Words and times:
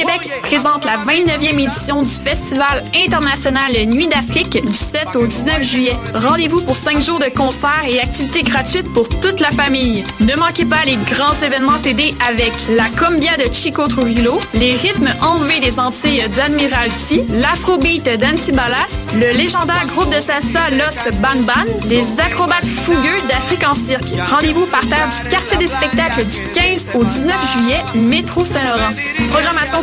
L'Auto-Québec 0.00 0.42
présente 0.42 0.84
la 0.84 0.96
29e 0.96 1.58
édition 1.60 2.02
du 2.02 2.10
Festival 2.10 2.84
international 2.94 3.72
Nuit 3.86 4.08
d'Afrique 4.08 4.64
du 4.64 4.74
7 4.74 5.16
au 5.16 5.26
19 5.26 5.62
juillet. 5.62 5.96
Rendez-vous 6.14 6.60
pour 6.62 6.76
5 6.76 7.00
jours 7.02 7.18
de 7.18 7.28
concerts 7.28 7.84
et 7.86 8.00
activités 8.00 8.42
gratuites 8.42 8.90
pour 8.92 9.08
toute 9.08 9.40
la 9.40 9.50
famille. 9.50 10.04
Ne 10.20 10.34
manquez 10.36 10.64
pas 10.64 10.84
les 10.86 10.96
grands 10.96 11.34
événements 11.34 11.78
TD 11.78 12.14
avec 12.28 12.52
la 12.70 12.88
Combia 12.90 13.36
de 13.36 13.52
Chico 13.52 13.88
Trujillo, 13.88 14.40
les 14.54 14.74
rythmes 14.74 15.10
enlevés 15.22 15.60
des 15.60 15.78
Antilles 15.78 16.24
d'Admiralty, 16.34 17.24
l'Afrobeat 17.28 18.18
d'Antibalas, 18.18 19.08
le 19.14 19.36
légendaire 19.36 19.84
groupe 19.86 20.14
de 20.14 20.20
salsa 20.20 20.70
Los 20.70 21.10
Ban 21.20 21.42
Ban, 21.42 21.88
les 21.88 22.20
acrobates 22.20 22.66
fougueux 22.66 23.20
d'Afrique 23.28 23.66
en 23.66 23.74
cirque. 23.74 24.12
Rendez-vous 24.30 24.66
par 24.66 24.86
terre 24.88 25.08
du 25.08 25.28
quartier 25.28 25.58
des 25.58 25.68
spectacles 25.68 26.24
du 26.24 26.40
15 26.52 26.90
au 26.94 27.04
19 27.04 27.52
juillet, 27.52 27.82
métro 27.94 28.44
Saint-Laurent. 28.44 28.92
Programmation 29.30 29.82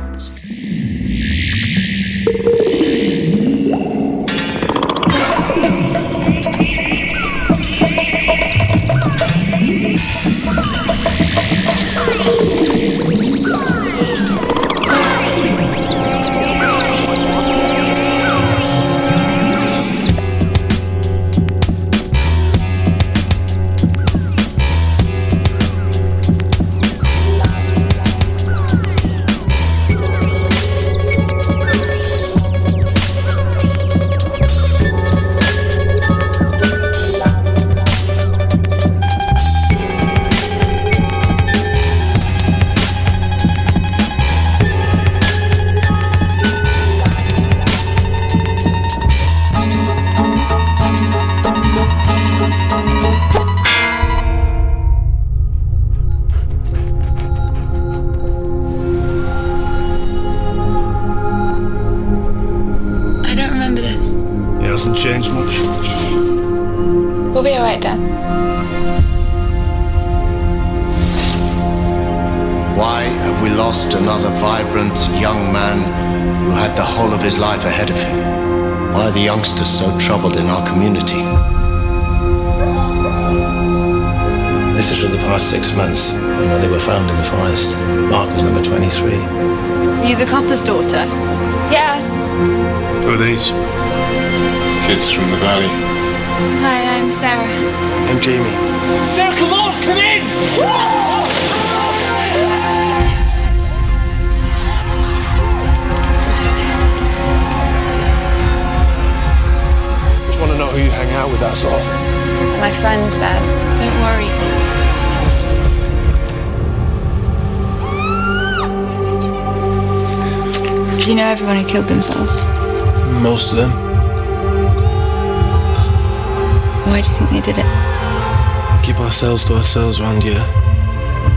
Ourselves 129.21 129.45
to 129.45 129.53
ourselves 129.53 130.01
around 130.01 130.23
here. 130.23 130.43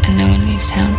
And 0.04 0.16
no 0.16 0.26
one 0.26 0.46
leaves 0.46 0.70
town. 0.70 0.94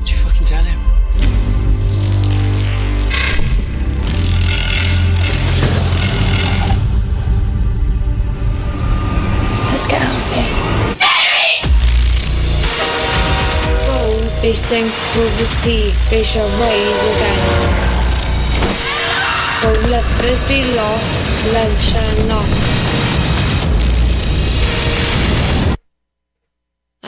Did 0.00 0.10
you 0.10 0.16
fucking 0.16 0.44
tell 0.44 0.64
him? 0.64 0.80
Let's 9.70 9.86
get 9.86 10.02
out 10.02 10.18
of 10.18 10.32
here. 10.34 10.52
Though 13.86 14.18
they 14.42 14.52
sink 14.52 14.90
through 14.90 15.30
the 15.38 15.46
sea, 15.46 15.92
they 16.10 16.24
shall 16.24 16.48
rise 16.58 17.02
again. 17.14 17.42
Though 19.62 19.78
lovers 19.92 20.42
be 20.48 20.64
lost, 20.74 21.54
love 21.54 21.80
shall 21.80 22.26
not. 22.26 22.67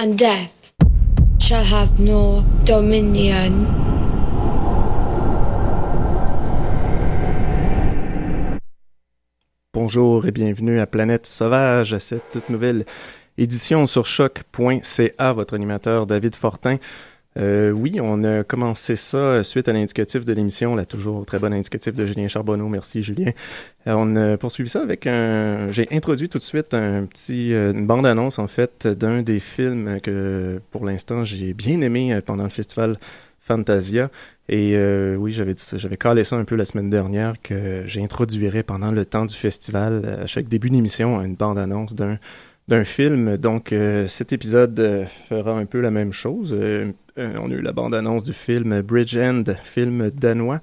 And 0.00 0.17
death 0.17 0.73
shall 1.38 1.62
have 1.62 2.00
no 2.00 2.43
dominion. 2.64 3.52
Bonjour 9.75 10.26
et 10.26 10.31
bienvenue 10.31 10.81
à 10.81 10.87
Planète 10.87 11.26
Sauvage, 11.26 11.99
cette 11.99 12.31
toute 12.32 12.49
nouvelle 12.49 12.87
édition 13.37 13.87
sur 13.87 14.06
choc.ca, 14.06 15.32
votre 15.35 15.52
animateur 15.52 16.06
David 16.06 16.35
Fortin. 16.35 16.79
Euh, 17.38 17.71
oui, 17.71 17.99
on 18.00 18.25
a 18.25 18.43
commencé 18.43 18.97
ça 18.97 19.44
suite 19.44 19.69
à 19.69 19.73
l'indicatif 19.73 20.25
de 20.25 20.32
l'émission, 20.32 20.75
là 20.75 20.85
toujours 20.85 21.25
très 21.25 21.38
bon 21.38 21.53
indicatif 21.53 21.94
de 21.94 22.05
Julien 22.05 22.27
Charbonneau. 22.27 22.69
Merci 22.69 23.03
Julien. 23.03 23.31
Euh, 23.87 23.94
on 23.97 24.17
a 24.17 24.37
poursuivi 24.37 24.69
ça 24.69 24.82
avec 24.82 25.06
un. 25.06 25.71
J'ai 25.71 25.87
introduit 25.93 26.29
tout 26.29 26.38
de 26.38 26.43
suite 26.43 26.75
un 26.75 27.05
petit 27.05 27.55
euh, 27.55 27.73
une 27.73 27.87
bande 27.87 28.06
annonce 28.06 28.41
en 28.41 28.49
fait 28.49 28.88
d'un 28.88 29.23
des 29.23 29.38
films 29.38 30.00
que 30.00 30.61
pour 30.73 30.85
l'instant 30.85 31.23
j'ai 31.23 31.55
bien 31.55 31.81
aimé 31.82 32.12
euh, 32.12 32.21
pendant 32.21 32.44
le 32.44 32.50
festival 32.50 32.99
Fantasia. 33.38 34.11
Et 34.49 34.73
euh, 34.75 35.15
oui, 35.15 35.31
j'avais 35.31 35.55
j'avais 35.75 35.97
calé 35.97 36.25
ça 36.25 36.35
un 36.35 36.44
peu 36.44 36.56
la 36.56 36.65
semaine 36.65 36.91
dernière 36.91 37.35
que 37.41 37.85
j'introduirais 37.87 38.65
pendant 38.65 38.91
le 38.91 39.05
temps 39.05 39.25
du 39.25 39.37
festival 39.37 40.19
à 40.23 40.27
chaque 40.27 40.49
début 40.49 40.71
d'émission 40.71 41.23
une 41.23 41.37
bande 41.37 41.59
annonce 41.59 41.94
d'un 41.94 42.19
d'un 42.71 42.85
film. 42.85 43.37
Donc, 43.37 43.73
euh, 43.73 44.06
cet 44.06 44.32
épisode 44.32 44.79
euh, 44.79 45.05
fera 45.29 45.53
un 45.53 45.67
peu 45.67 45.81
la 45.81 45.91
même 45.91 46.12
chose. 46.12 46.56
Euh, 46.59 46.93
on 47.38 47.50
a 47.50 47.55
eu 47.55 47.61
la 47.61 47.72
bande-annonce 47.72 48.25
du 48.25 48.32
film 48.32 48.81
Bridge 48.82 49.17
End, 49.17 49.44
film 49.62 50.11
danois, 50.11 50.61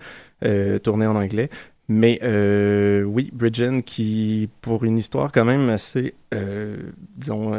tourné 0.84 1.06
en 1.06 1.16
anglais. 1.16 1.50
Mais 1.88 2.20
oui, 3.06 3.30
Bridge 3.34 3.62
End 3.62 3.82
qui, 3.82 4.50
pour 4.62 4.84
une 4.84 4.98
histoire 4.98 5.32
quand 5.32 5.46
même 5.46 5.70
assez, 5.70 6.14
disons, 7.16 7.54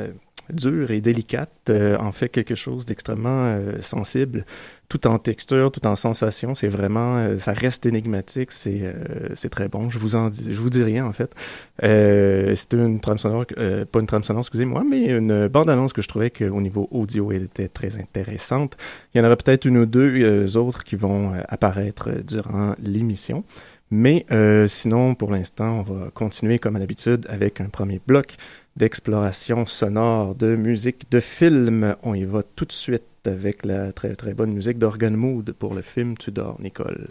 dure 0.52 0.90
et 0.90 1.00
délicate, 1.00 1.70
en 1.70 2.12
fait 2.12 2.28
quelque 2.28 2.54
chose 2.54 2.86
d'extrêmement 2.86 3.58
sensible 3.80 4.44
tout 4.88 5.06
en 5.06 5.18
texture, 5.18 5.70
tout 5.70 5.86
en 5.86 5.96
sensation. 5.96 6.54
C'est 6.54 6.68
vraiment, 6.68 7.16
euh, 7.18 7.38
ça 7.38 7.52
reste 7.52 7.84
énigmatique. 7.86 8.52
C'est, 8.52 8.80
euh, 8.82 8.94
c'est 9.34 9.50
très 9.50 9.68
bon. 9.68 9.90
Je 9.90 9.98
vous 9.98 10.16
en 10.16 10.28
dis, 10.28 10.46
je 10.50 10.60
vous 10.60 10.70
dis 10.70 10.82
rien 10.82 11.04
en 11.04 11.12
fait. 11.12 11.34
Euh, 11.82 12.54
c'était 12.54 12.78
une 12.78 13.00
trame 13.00 13.18
sonore, 13.18 13.44
euh, 13.58 13.84
pas 13.84 14.00
une 14.00 14.06
trame 14.06 14.24
sonore, 14.24 14.40
excusez-moi, 14.40 14.84
mais 14.88 15.06
une 15.06 15.48
bande 15.48 15.68
annonce 15.68 15.92
que 15.92 16.02
je 16.02 16.08
trouvais 16.08 16.30
qu'au 16.30 16.60
niveau 16.60 16.88
audio 16.90 17.32
elle 17.32 17.44
était 17.44 17.68
très 17.68 17.96
intéressante. 17.96 18.76
Il 19.14 19.18
y 19.18 19.20
en 19.20 19.26
aura 19.26 19.36
peut-être 19.36 19.66
une 19.66 19.78
ou 19.78 19.86
deux 19.86 20.56
autres 20.56 20.84
qui 20.84 20.96
vont 20.96 21.32
apparaître 21.48 22.10
durant 22.26 22.74
l'émission. 22.82 23.44
Mais 23.90 24.26
sinon, 24.66 25.14
pour 25.14 25.30
l'instant, 25.30 25.80
on 25.80 25.82
va 25.82 26.10
continuer 26.10 26.58
comme 26.58 26.76
à 26.76 26.78
l'habitude 26.78 27.26
avec 27.28 27.60
un 27.60 27.68
premier 27.68 28.00
bloc 28.06 28.36
d'exploration 28.78 29.66
sonore, 29.66 30.36
de 30.36 30.54
musique, 30.54 31.10
de 31.10 31.20
film. 31.20 31.96
On 32.04 32.14
y 32.14 32.24
va 32.24 32.42
tout 32.42 32.64
de 32.64 32.72
suite 32.72 33.02
avec 33.26 33.66
la 33.66 33.92
très 33.92 34.14
très 34.14 34.34
bonne 34.34 34.52
musique 34.52 34.78
d'Organ 34.78 35.16
Mood 35.16 35.52
pour 35.52 35.74
le 35.74 35.82
film 35.82 36.16
Tudor, 36.16 36.56
Nicole. 36.60 37.08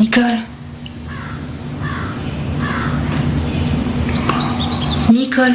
Nicole. 0.00 0.38
Nicole. 5.10 5.54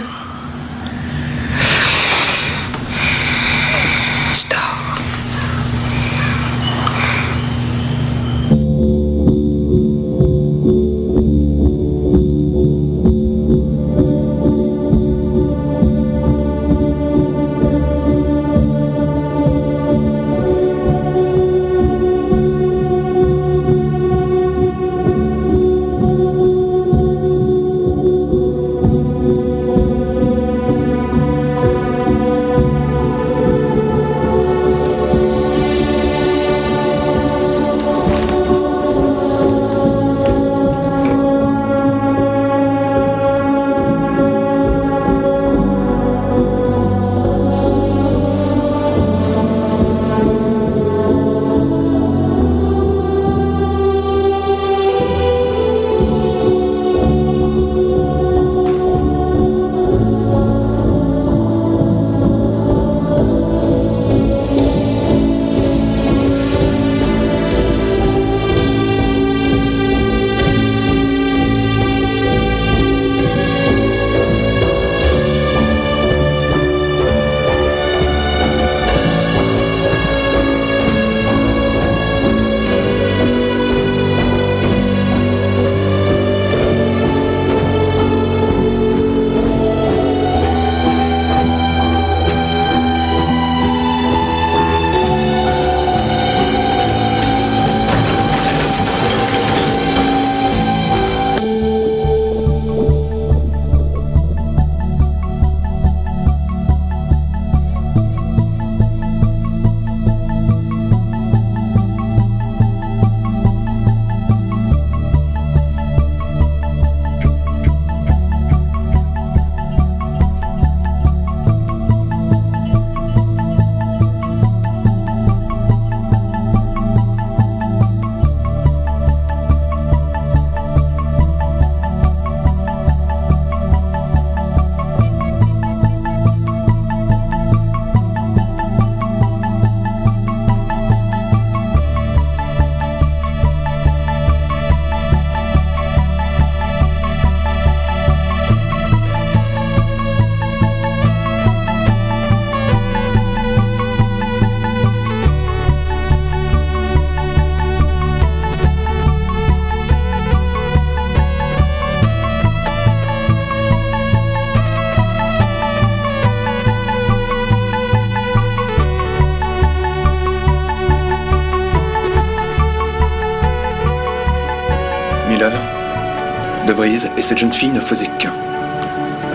Et 177.23 177.25
cette 177.25 177.37
jeune 177.37 177.53
fille 177.53 177.71
ne 177.71 177.79
faisait 177.79 178.09
qu'un. 178.19 178.33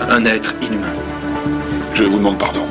Un 0.09 0.23
être 0.25 0.53
inhumain. 0.61 0.93
Je 1.95 2.03
vous 2.03 2.17
demande 2.17 2.37
pardon. 2.37 2.65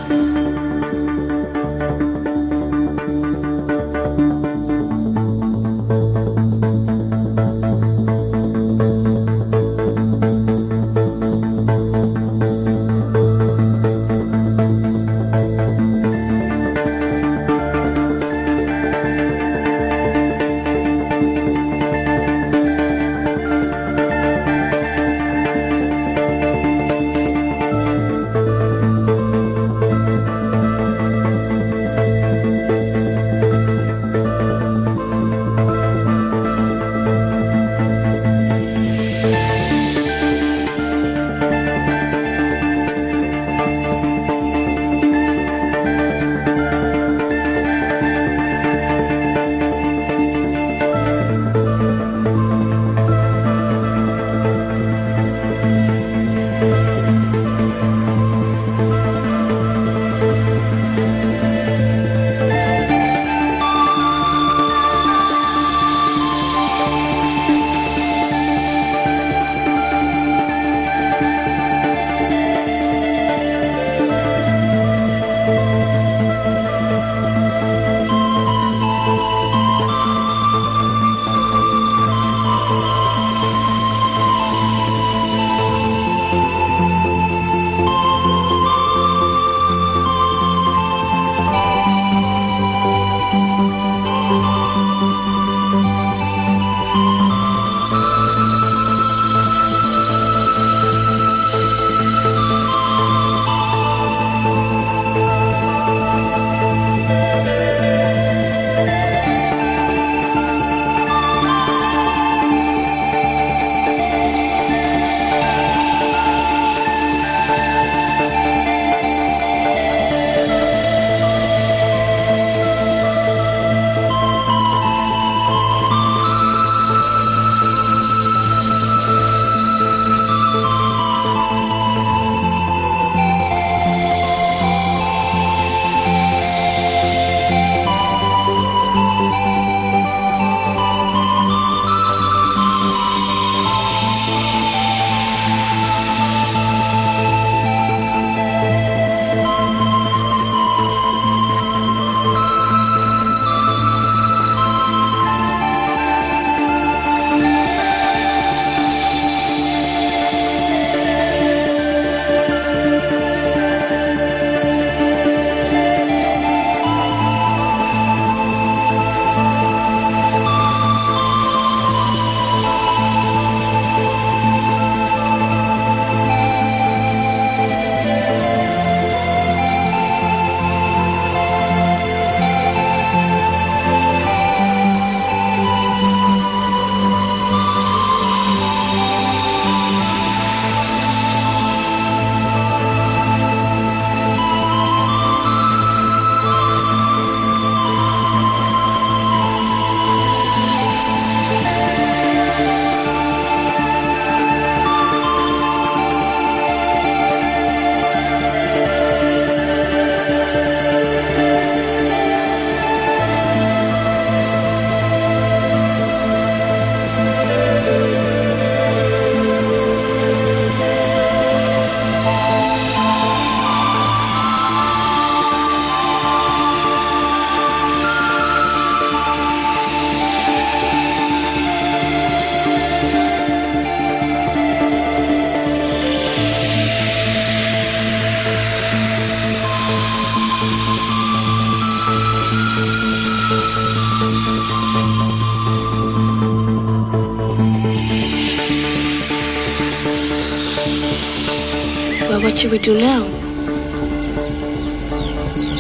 Well, 252.68 252.76
what 252.76 252.84
should 252.84 252.92
we 252.92 252.94
do 252.94 253.00
now? 253.00 253.22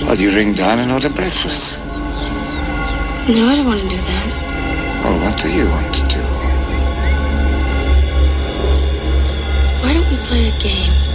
Well, 0.06 0.16
do 0.16 0.22
you 0.22 0.34
ring 0.34 0.54
down 0.54 0.78
and 0.78 0.90
order 0.90 1.10
breakfast. 1.10 1.78
No, 3.28 3.46
I 3.46 3.56
don't 3.56 3.66
want 3.66 3.82
to 3.82 3.88
do 3.88 3.96
that. 3.96 4.26
Oh, 5.04 5.18
what 5.22 5.36
do 5.38 5.50
you 5.50 5.66
want 5.68 5.94
to 5.94 6.02
do? 6.08 6.22
Why 9.82 9.92
don't 9.92 10.10
we 10.10 10.16
play 10.28 10.48
a 10.48 10.58
game? 10.62 11.07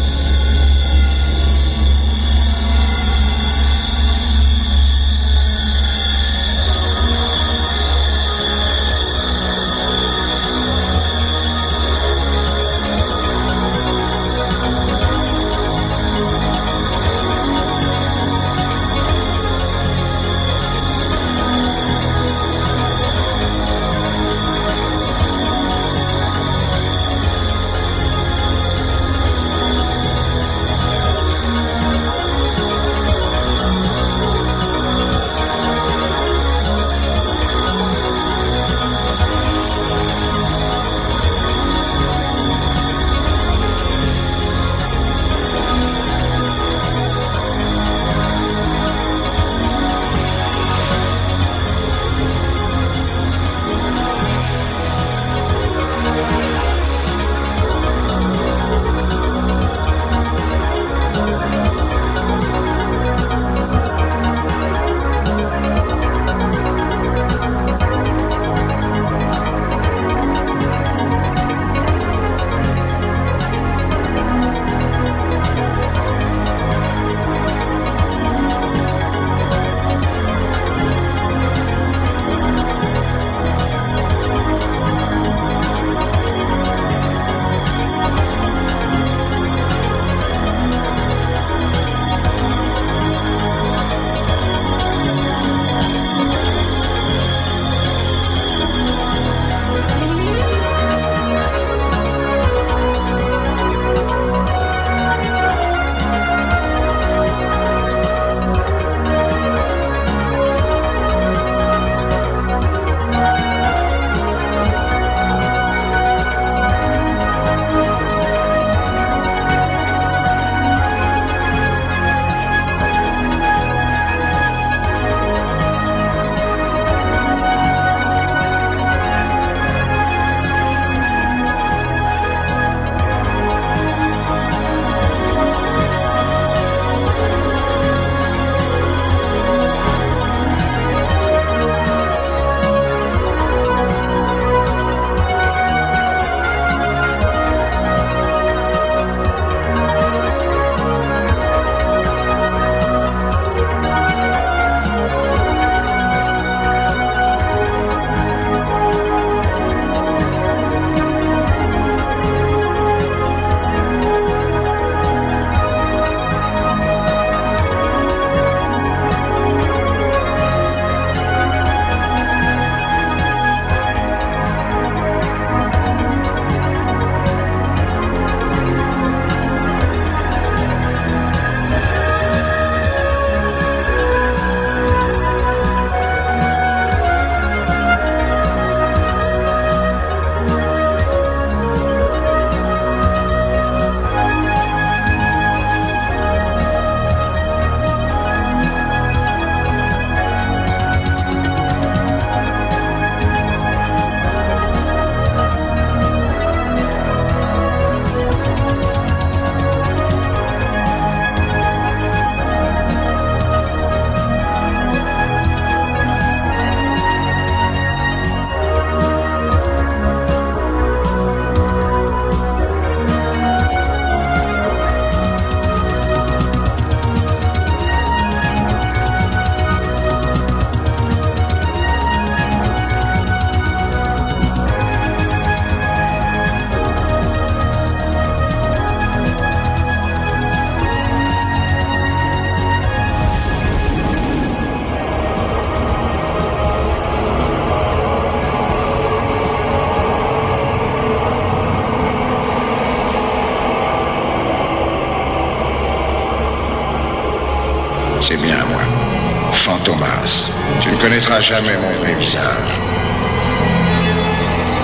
Jamais 261.44 261.76
mon 261.76 261.92
vrai 262.00 262.14
visage. 262.14 262.80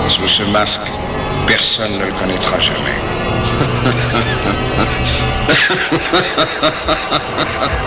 Sous 0.10 0.28
ce 0.28 0.44
masque, 0.44 0.92
personne 1.48 1.98
ne 1.98 2.06
le 2.06 2.12
connaîtra 2.12 2.60
jamais. 2.60 3.00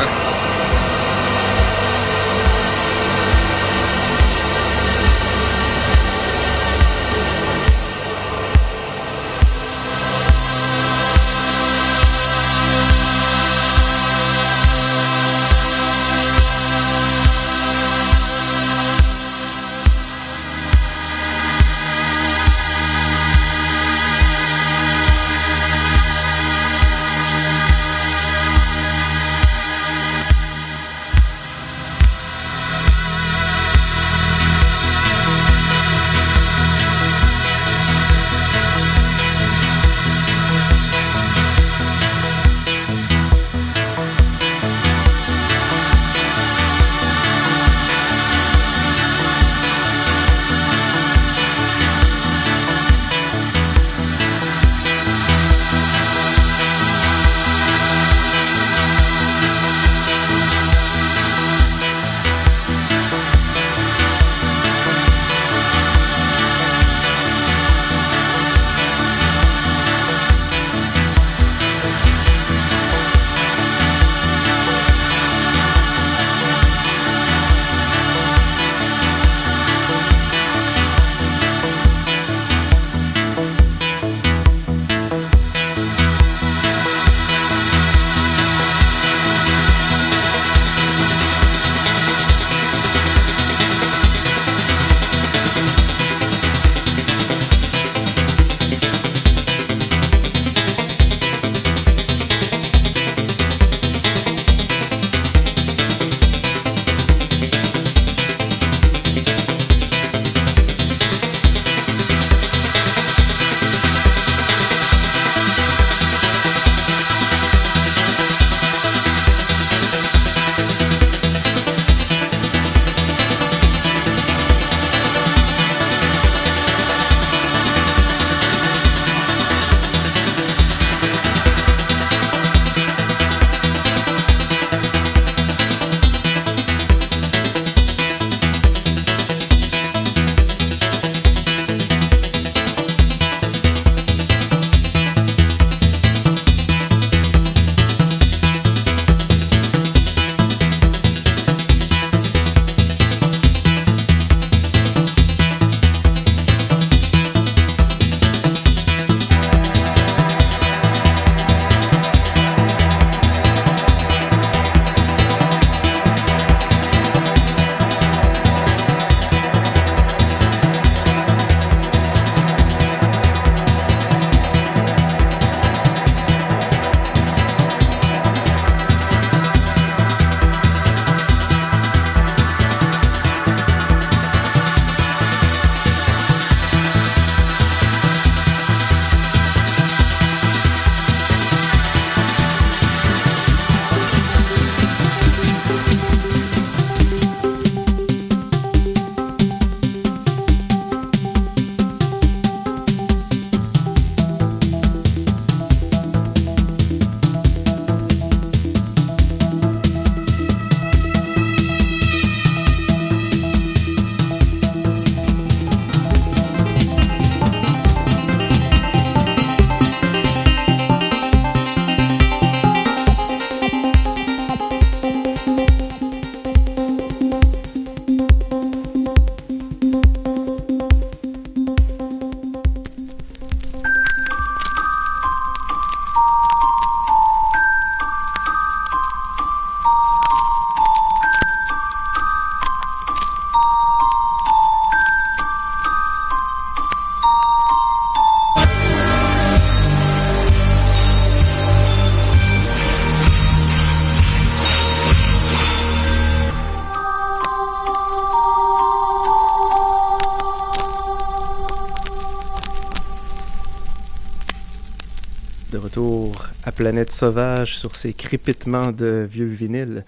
Planète 266.82 267.12
Sauvage 267.12 267.78
sur 267.78 267.94
ces 267.94 268.12
crépitements 268.12 268.90
de 268.90 269.24
vieux 269.30 269.46
vinyles. 269.46 270.04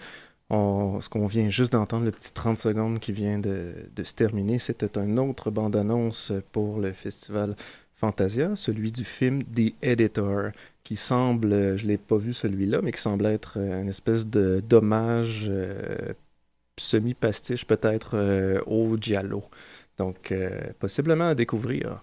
Ce 0.50 1.08
qu'on 1.08 1.28
vient 1.28 1.48
juste 1.48 1.72
d'entendre, 1.72 2.04
le 2.04 2.10
petit 2.10 2.32
30 2.32 2.58
secondes 2.58 2.98
qui 2.98 3.12
vient 3.12 3.38
de, 3.38 3.74
se 4.02 4.12
terminer, 4.12 4.58
c'était 4.58 4.98
un 4.98 5.16
autre 5.16 5.52
bande-annonce 5.52 6.32
pour 6.50 6.80
le 6.80 6.92
festival 6.92 7.54
Fantasia, 7.94 8.56
celui 8.56 8.90
du 8.90 9.04
film 9.04 9.44
The 9.44 9.72
Editor, 9.82 10.50
qui 10.82 10.96
semble, 10.96 11.76
je 11.76 11.86
l'ai 11.86 11.96
pas 11.96 12.16
vu 12.16 12.32
celui-là, 12.32 12.80
mais 12.82 12.90
qui 12.90 13.00
semble 13.00 13.26
être 13.26 13.56
une 13.56 13.88
espèce 13.88 14.26
de 14.26 14.60
dommage 14.68 15.46
euh, 15.48 16.12
semi-pastiche 16.76 17.68
peut-être 17.68 18.16
euh, 18.16 18.60
au 18.66 18.96
Giallo. 19.00 19.44
Donc, 19.96 20.32
euh, 20.32 20.58
possiblement 20.80 21.28
à 21.28 21.34
découvrir. 21.36 22.02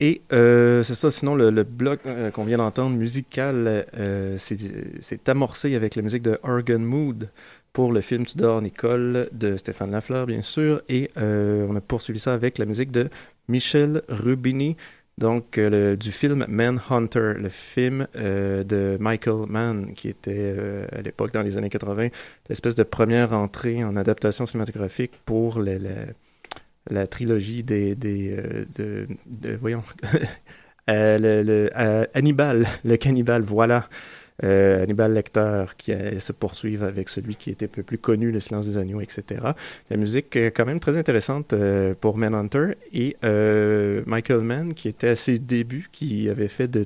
Et 0.00 0.20
euh, 0.32 0.82
c'est 0.82 0.94
ça, 0.94 1.10
sinon 1.10 1.34
le, 1.34 1.50
le 1.50 1.62
bloc 1.62 2.00
euh, 2.06 2.30
qu'on 2.30 2.44
vient 2.44 2.58
d'entendre, 2.58 2.94
musical, 2.96 3.86
euh, 3.96 4.36
c'est 4.38 5.28
amorcé 5.28 5.74
avec 5.74 5.94
la 5.96 6.02
musique 6.02 6.22
de 6.22 6.38
Organ 6.42 6.82
Mood 6.82 7.30
pour 7.72 7.92
le 7.92 8.00
film 8.02 8.26
Tudor 8.26 8.60
Nicole 8.62 9.28
de 9.32 9.56
Stéphane 9.56 9.90
Lafleur, 9.90 10.26
bien 10.26 10.42
sûr. 10.42 10.82
Et 10.88 11.10
euh, 11.16 11.66
on 11.68 11.76
a 11.76 11.80
poursuivi 11.80 12.18
ça 12.18 12.34
avec 12.34 12.58
la 12.58 12.66
musique 12.66 12.90
de 12.90 13.08
Michel 13.48 14.02
Rubini, 14.08 14.76
donc 15.18 15.56
euh, 15.56 15.70
le, 15.70 15.96
du 15.96 16.12
film 16.12 16.44
Manhunter, 16.48 17.32
le 17.36 17.48
film 17.48 18.06
euh, 18.16 18.64
de 18.64 18.98
Michael 19.00 19.46
Mann, 19.48 19.94
qui 19.94 20.08
était 20.08 20.54
à 20.92 21.00
l'époque 21.00 21.32
dans 21.32 21.42
les 21.42 21.56
années 21.56 21.70
80, 21.70 22.08
l'espèce 22.50 22.74
de 22.74 22.82
première 22.82 23.32
entrée 23.32 23.82
en 23.82 23.96
adaptation 23.96 24.44
cinématographique 24.44 25.12
pour 25.24 25.58
le, 25.58 25.78
le 25.78 25.94
la 26.90 27.06
trilogie 27.06 27.62
des, 27.62 27.94
des 27.94 28.30
euh, 28.36 28.64
de, 29.26 29.54
voyons. 29.56 29.82
Euh, 30.88 31.18
le, 31.18 31.42
le 31.42 31.70
euh, 31.76 32.06
Hannibal 32.14 32.64
le 32.84 32.96
cannibale 32.96 33.42
voilà. 33.42 33.88
Euh, 34.44 34.82
Hannibal 34.84 35.14
Lecter 35.14 35.64
qui 35.78 35.92
allait 35.92 36.20
se 36.20 36.30
poursuivre 36.30 36.84
avec 36.84 37.08
celui 37.08 37.34
qui 37.34 37.50
était 37.50 37.64
un 37.64 37.68
peu 37.68 37.82
plus 37.82 37.98
connu 37.98 38.30
Le 38.30 38.38
Silence 38.38 38.68
des 38.68 38.76
Agneaux 38.76 39.00
etc 39.00 39.40
la 39.90 39.96
musique 39.96 40.36
est 40.36 40.52
quand 40.52 40.66
même 40.66 40.78
très 40.78 40.96
intéressante 40.96 41.54
euh, 41.54 41.94
pour 42.00 42.18
Manhunter. 42.18 42.74
Et 42.92 43.16
Michael 44.06 44.42
Mann 44.42 44.74
qui 44.74 44.88
était 44.88 45.08
à 45.08 45.16
ses 45.16 45.40
débuts 45.40 45.88
qui 45.90 46.28
avait 46.28 46.46
fait 46.46 46.68
de, 46.68 46.84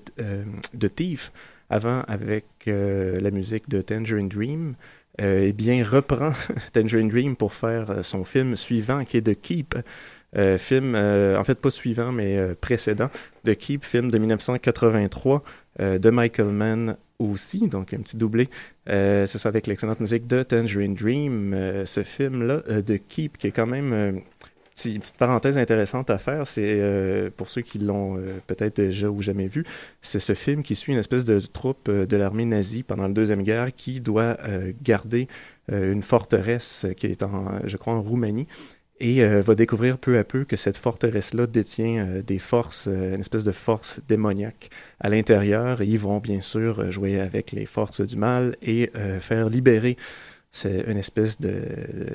de 0.72 0.88
Thief 0.88 1.30
avant 1.68 2.00
avec 2.08 2.46
la 2.66 3.30
musique 3.30 3.68
de 3.68 3.82
Tangerine 3.82 4.28
Dream 4.28 4.76
eh 5.20 5.52
bien, 5.52 5.84
reprend 5.84 6.32
Tangerine 6.72 7.08
Dream 7.08 7.36
pour 7.36 7.52
faire 7.52 7.90
euh, 7.90 8.02
son 8.02 8.24
film 8.24 8.56
suivant, 8.56 9.04
qui 9.04 9.18
est 9.18 9.22
The 9.22 9.40
Keep. 9.40 9.76
Euh, 10.36 10.58
film, 10.58 10.94
euh, 10.94 11.36
en 11.36 11.44
fait 11.44 11.56
pas 11.56 11.70
suivant, 11.70 12.12
mais 12.12 12.38
euh, 12.38 12.54
précédent, 12.58 13.10
The 13.44 13.56
Keep, 13.56 13.84
film 13.84 14.10
de 14.10 14.18
1983 14.18 15.42
euh, 15.80 15.98
de 15.98 16.10
Michael 16.10 16.48
Mann 16.48 16.96
aussi, 17.18 17.66
donc 17.66 17.92
un 17.92 17.98
petit 17.98 18.16
doublé. 18.16 18.48
c'est 18.86 19.26
ça 19.26 19.48
avec 19.48 19.66
l'excellente 19.66 20.00
musique 20.00 20.26
de 20.26 20.42
Tangerine 20.42 20.94
Dream. 20.94 21.84
ce 21.84 22.02
film-là, 22.02 22.62
The 22.82 22.98
Keep, 23.08 23.36
qui 23.36 23.48
est 23.48 23.50
quand 23.50 23.66
même 23.66 24.22
petit, 24.80 24.98
petite 24.98 25.16
parenthèse 25.16 25.58
intéressante 25.58 26.10
à 26.10 26.18
faire, 26.18 26.46
c'est 26.46 26.62
euh, 26.64 27.30
pour 27.36 27.48
ceux 27.48 27.62
qui 27.62 27.78
l'ont 27.78 28.16
euh, 28.16 28.38
peut-être 28.46 28.76
déjà 28.76 29.10
ou 29.10 29.20
jamais 29.22 29.46
vu, 29.46 29.64
c'est 30.00 30.20
ce 30.20 30.34
film 30.34 30.62
qui 30.62 30.76
suit 30.76 30.92
une 30.92 30.98
espèce 30.98 31.24
de 31.24 31.38
troupe 31.40 31.88
euh, 31.88 32.06
de 32.06 32.16
l'armée 32.16 32.44
nazie 32.44 32.82
pendant 32.82 33.04
la 33.04 33.12
Deuxième 33.12 33.42
Guerre 33.42 33.74
qui 33.74 34.00
doit 34.00 34.38
euh, 34.44 34.72
garder 34.82 35.28
euh, 35.72 35.92
une 35.92 36.02
forteresse 36.02 36.86
qui 36.96 37.06
est, 37.06 37.22
en, 37.22 37.60
je 37.64 37.76
crois, 37.76 37.94
en 37.94 38.02
Roumanie 38.02 38.46
et 39.02 39.24
va 39.24 39.54
découvrir 39.54 39.96
peu 39.96 40.18
à 40.18 40.24
peu 40.24 40.44
que 40.44 40.56
cette 40.56 40.76
forteresse-là 40.76 41.46
détient 41.46 42.20
des 42.20 42.38
forces, 42.38 42.86
une 42.86 43.20
espèce 43.20 43.44
de 43.44 43.52
force 43.52 43.98
démoniaque 44.06 44.68
à 45.00 45.08
l'intérieur, 45.08 45.80
et 45.80 45.86
ils 45.86 45.98
vont 45.98 46.18
bien 46.18 46.42
sûr 46.42 46.90
jouer 46.90 47.18
avec 47.18 47.52
les 47.52 47.64
forces 47.64 48.02
du 48.02 48.16
mal 48.16 48.56
et 48.60 48.90
faire 49.20 49.48
libérer 49.48 49.96
c'est 50.52 50.84
une 50.88 50.96
espèce 50.96 51.38
de, 51.38 51.62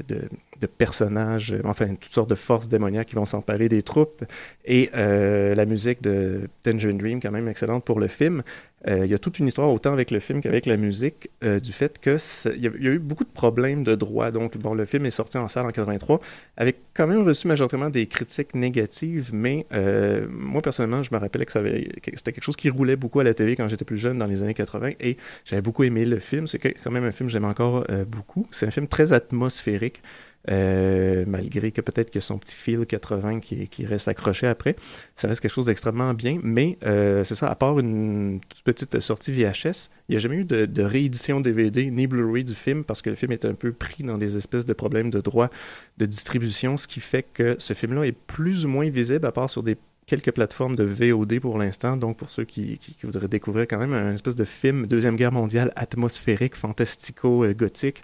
de, 0.07 0.23
de 0.59 0.67
personnage, 0.67 1.55
enfin 1.63 1.95
toutes 1.95 2.11
sortes 2.11 2.29
de 2.29 2.35
forces 2.35 2.67
démoniaques 2.67 3.07
qui 3.07 3.15
vont 3.15 3.25
s'emparer 3.25 3.69
des 3.69 3.81
troupes. 3.81 4.25
Et 4.65 4.89
euh, 4.93 5.55
la 5.55 5.65
musique 5.65 6.01
de 6.01 6.49
Tangerine 6.63 6.97
Dream, 6.97 7.21
quand 7.21 7.31
même 7.31 7.47
excellente 7.47 7.85
pour 7.85 7.99
le 7.99 8.07
film. 8.07 8.43
Euh, 8.87 9.05
il 9.05 9.11
y 9.11 9.13
a 9.13 9.17
toute 9.17 9.39
une 9.39 9.47
histoire 9.47 9.69
autant 9.69 9.93
avec 9.93 10.11
le 10.11 10.19
film 10.19 10.41
qu'avec 10.41 10.65
la 10.65 10.77
musique 10.77 11.29
euh, 11.43 11.59
du 11.59 11.71
fait 11.71 11.99
que 11.99 12.17
il 12.55 12.63
y, 12.63 12.67
a 12.67 12.91
eu 12.91 12.99
beaucoup 12.99 13.23
de 13.23 13.29
problèmes 13.29 13.83
de 13.83 13.95
droit. 13.95 14.31
Donc 14.31 14.57
bon, 14.57 14.73
le 14.73 14.85
film 14.85 15.05
est 15.05 15.11
sorti 15.11 15.37
en 15.37 15.47
salle 15.47 15.65
en 15.65 15.69
83, 15.69 16.19
avec 16.57 16.77
quand 16.93 17.07
même 17.07 17.23
reçu 17.23 17.47
majoritairement 17.47 17.89
des 17.89 18.05
critiques 18.05 18.53
négatives, 18.53 19.31
mais 19.33 19.65
euh, 19.73 20.27
moi 20.29 20.61
personnellement, 20.61 21.01
je 21.01 21.13
me 21.13 21.19
rappelais 21.19 21.45
que 21.45 21.51
c'était 21.51 22.31
quelque 22.31 22.43
chose 22.43 22.55
qui 22.55 22.69
roulait 22.69 22.95
beaucoup 22.95 23.19
à 23.19 23.23
la 23.23 23.33
télé 23.33 23.55
quand 23.55 23.67
j'étais 23.67 23.85
plus 23.85 23.97
jeune 23.97 24.17
dans 24.17 24.27
les 24.27 24.43
années 24.43 24.53
80 24.53 24.91
et 24.99 25.17
j'avais 25.45 25.61
beaucoup 25.61 25.83
aimé 25.83 26.05
le 26.05 26.19
film. 26.19 26.45
C'est 26.47 26.59
quand 26.59 26.91
même 26.91 27.05
un 27.05 27.11
film 27.11 27.27
que 27.27 27.33
j'aime 27.33 27.45
encore 27.45 27.85
beaucoup. 28.07 28.47
C'est 28.51 28.67
un 28.67 28.71
film 28.71 28.87
très 28.87 29.13
atmosphérique. 29.13 30.01
Euh, 30.51 31.23
malgré 31.27 31.71
que 31.71 31.81
peut-être 31.81 32.11
que 32.11 32.19
son 32.19 32.37
petit 32.37 32.55
fil 32.55 32.85
80 32.85 33.39
qui, 33.39 33.67
qui 33.67 33.85
reste 33.85 34.07
accroché 34.07 34.47
après, 34.47 34.75
ça 35.15 35.27
reste 35.27 35.41
quelque 35.41 35.51
chose 35.51 35.65
d'extrêmement 35.65 36.13
bien, 36.13 36.39
mais 36.43 36.77
euh, 36.85 37.23
c'est 37.23 37.35
ça, 37.35 37.47
à 37.47 37.55
part 37.55 37.79
une 37.79 38.39
petite 38.63 38.99
sortie 38.99 39.31
VHS, 39.31 39.89
il 40.07 40.11
n'y 40.11 40.15
a 40.15 40.19
jamais 40.19 40.37
eu 40.37 40.45
de, 40.45 40.65
de 40.65 40.83
réédition 40.83 41.41
DVD 41.41 41.89
ni 41.89 42.07
Blu-ray 42.07 42.43
du 42.43 42.53
film 42.53 42.83
parce 42.83 43.01
que 43.01 43.09
le 43.09 43.15
film 43.15 43.31
est 43.31 43.45
un 43.45 43.53
peu 43.53 43.71
pris 43.71 44.03
dans 44.03 44.17
des 44.17 44.37
espèces 44.37 44.65
de 44.65 44.73
problèmes 44.73 45.09
de 45.09 45.21
droit 45.21 45.49
de 45.97 46.05
distribution, 46.05 46.77
ce 46.77 46.87
qui 46.87 46.99
fait 46.99 47.23
que 47.23 47.55
ce 47.59 47.73
film-là 47.73 48.05
est 48.05 48.11
plus 48.11 48.65
ou 48.65 48.69
moins 48.69 48.89
visible 48.89 49.25
à 49.25 49.31
part 49.31 49.49
sur 49.49 49.63
des 49.63 49.77
quelques 50.07 50.31
plateformes 50.31 50.75
de 50.75 50.83
VOD 50.83 51.39
pour 51.39 51.57
l'instant, 51.57 51.97
donc 51.97 52.17
pour 52.17 52.29
ceux 52.29 52.45
qui, 52.45 52.79
voudraient 53.03 53.27
découvrir 53.27 53.67
quand 53.67 53.79
même 53.79 53.93
un 53.93 54.13
espèce 54.13 54.35
de 54.35 54.43
film 54.43 54.85
Deuxième 54.85 55.15
Guerre 55.15 55.31
mondiale 55.31 55.71
atmosphérique, 55.75 56.55
fantastico-gothique, 56.55 58.03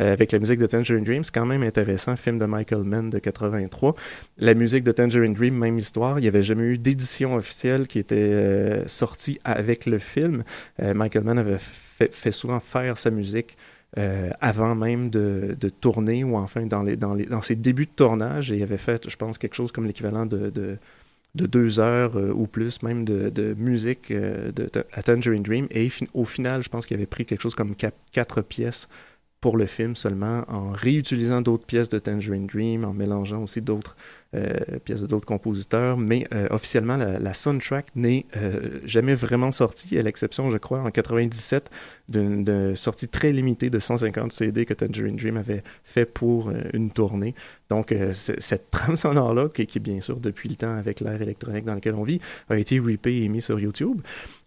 euh, 0.00 0.12
avec 0.12 0.32
la 0.32 0.38
musique 0.38 0.58
de 0.58 0.66
Tangerine 0.66 1.04
Dream, 1.04 1.24
c'est 1.24 1.34
quand 1.34 1.46
même 1.46 1.62
intéressant, 1.62 2.16
film 2.16 2.38
de 2.38 2.46
Michael 2.46 2.84
Mann 2.84 3.10
de 3.10 3.18
83. 3.18 3.94
La 4.38 4.54
musique 4.54 4.84
de 4.84 4.92
Tangerine 4.92 5.34
Dream, 5.34 5.54
même 5.54 5.78
histoire, 5.78 6.18
il 6.18 6.22
n'y 6.22 6.28
avait 6.28 6.42
jamais 6.42 6.64
eu 6.64 6.78
d'édition 6.78 7.34
officielle 7.34 7.86
qui 7.86 7.98
était 7.98 8.16
euh, 8.16 8.86
sortie 8.88 9.38
avec 9.44 9.84
le 9.84 9.98
film. 9.98 10.44
Euh, 10.80 10.94
Michael 10.94 11.24
Mann 11.24 11.38
avait 11.38 11.58
fait, 11.58 12.32
souvent 12.32 12.60
faire 12.60 12.96
sa 12.96 13.10
musique 13.10 13.58
euh, 13.98 14.30
avant 14.40 14.74
même 14.74 15.10
de, 15.10 15.54
tourner 15.80 16.24
ou 16.24 16.36
enfin 16.36 16.64
dans, 16.64 16.82
les, 16.82 16.96
dans, 16.96 17.42
ses 17.42 17.56
débuts 17.56 17.84
de 17.84 17.90
tournage 17.94 18.50
et 18.50 18.56
il 18.56 18.62
avait 18.62 18.78
fait, 18.78 19.08
je 19.08 19.16
pense, 19.16 19.36
quelque 19.36 19.54
chose 19.54 19.70
comme 19.70 19.86
l'équivalent 19.86 20.24
de 20.24 20.78
de 21.34 21.46
deux 21.46 21.80
heures 21.80 22.16
euh, 22.18 22.32
ou 22.32 22.46
plus 22.46 22.82
même 22.82 23.04
de, 23.04 23.30
de 23.30 23.54
musique 23.54 24.10
euh, 24.10 24.52
de, 24.52 24.68
à 24.92 25.02
Tangerine 25.02 25.42
Dream. 25.42 25.66
Et 25.70 25.88
au 26.14 26.24
final, 26.24 26.62
je 26.62 26.68
pense 26.68 26.86
qu'il 26.86 26.96
avait 26.96 27.06
pris 27.06 27.24
quelque 27.24 27.40
chose 27.40 27.54
comme 27.54 27.74
quatre 27.74 28.42
pièces 28.42 28.88
pour 29.40 29.56
le 29.56 29.66
film 29.66 29.96
seulement, 29.96 30.44
en 30.48 30.70
réutilisant 30.70 31.42
d'autres 31.42 31.66
pièces 31.66 31.88
de 31.88 31.98
Tangerine 31.98 32.46
Dream, 32.46 32.84
en 32.84 32.92
mélangeant 32.92 33.42
aussi 33.42 33.60
d'autres 33.60 33.96
euh, 34.34 34.78
pièces 34.84 35.02
de 35.02 35.06
d'autres 35.06 35.26
compositeurs, 35.26 35.96
mais 35.96 36.26
euh, 36.32 36.46
officiellement, 36.50 36.96
la, 36.96 37.18
la 37.18 37.34
soundtrack 37.34 37.86
n'est 37.94 38.26
euh, 38.36 38.80
jamais 38.84 39.14
vraiment 39.14 39.52
sortie, 39.52 39.98
à 39.98 40.02
l'exception, 40.02 40.50
je 40.50 40.58
crois, 40.58 40.80
en 40.80 40.90
97, 40.90 41.70
d'une 42.08 42.74
sortie 42.74 43.08
très 43.08 43.32
limitée 43.32 43.70
de 43.70 43.78
150 43.78 44.32
CD 44.32 44.64
que 44.64 44.74
Tangerine 44.74 45.16
Dream 45.16 45.36
avait 45.36 45.62
fait 45.84 46.06
pour 46.06 46.50
une 46.72 46.90
tournée. 46.90 47.34
Donc, 47.68 47.94
cette 48.12 48.70
trame 48.70 48.96
sonore-là, 48.96 49.48
qui, 49.48 49.66
qui, 49.66 49.80
bien 49.80 50.00
sûr, 50.00 50.18
depuis 50.18 50.48
le 50.48 50.56
temps, 50.56 50.76
avec 50.76 51.00
l'ère 51.00 51.20
électronique 51.20 51.64
dans 51.64 51.74
laquelle 51.74 51.94
on 51.94 52.04
vit, 52.04 52.20
a 52.48 52.56
été 52.56 52.80
ripée 52.80 53.22
et 53.22 53.28
mis 53.28 53.42
sur 53.42 53.58
YouTube 53.58 54.00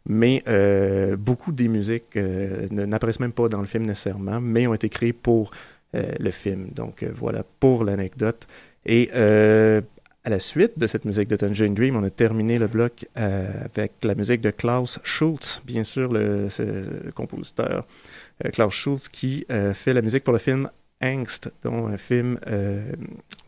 mais 0.07 0.43
euh, 0.47 1.15
beaucoup 1.15 1.51
des 1.51 1.67
musiques 1.67 2.15
euh, 2.15 2.67
n'apparaissent 2.69 3.19
même 3.19 3.31
pas 3.31 3.49
dans 3.49 3.61
le 3.61 3.67
film 3.67 3.85
nécessairement, 3.85 4.39
mais 4.39 4.67
ont 4.67 4.73
été 4.73 4.89
créées 4.89 5.13
pour 5.13 5.51
euh, 5.95 6.11
le 6.19 6.31
film. 6.31 6.69
Donc 6.71 7.03
voilà 7.03 7.43
pour 7.59 7.83
l'anecdote. 7.83 8.47
Et 8.85 9.09
euh, 9.13 9.81
à 10.23 10.29
la 10.29 10.39
suite 10.39 10.77
de 10.77 10.87
cette 10.87 11.05
musique 11.05 11.27
de 11.27 11.35
Tangerine 11.35 11.73
Dream, 11.73 11.95
on 11.95 12.03
a 12.03 12.09
terminé 12.09 12.57
le 12.59 12.67
bloc 12.67 13.07
euh, 13.17 13.49
avec 13.63 13.93
la 14.03 14.15
musique 14.15 14.41
de 14.41 14.51
Klaus 14.51 14.99
Schultz, 15.03 15.61
bien 15.65 15.83
sûr 15.83 16.11
le, 16.11 16.47
le 16.59 17.11
compositeur 17.11 17.85
Klaus 18.53 18.73
Schultz 18.73 19.07
qui 19.07 19.45
fait 19.73 19.93
la 19.93 20.01
musique 20.01 20.23
pour 20.23 20.33
le 20.33 20.39
film 20.39 20.69
Angst, 21.01 21.49
dont 21.63 21.87
un 21.87 21.97
film, 21.97 22.37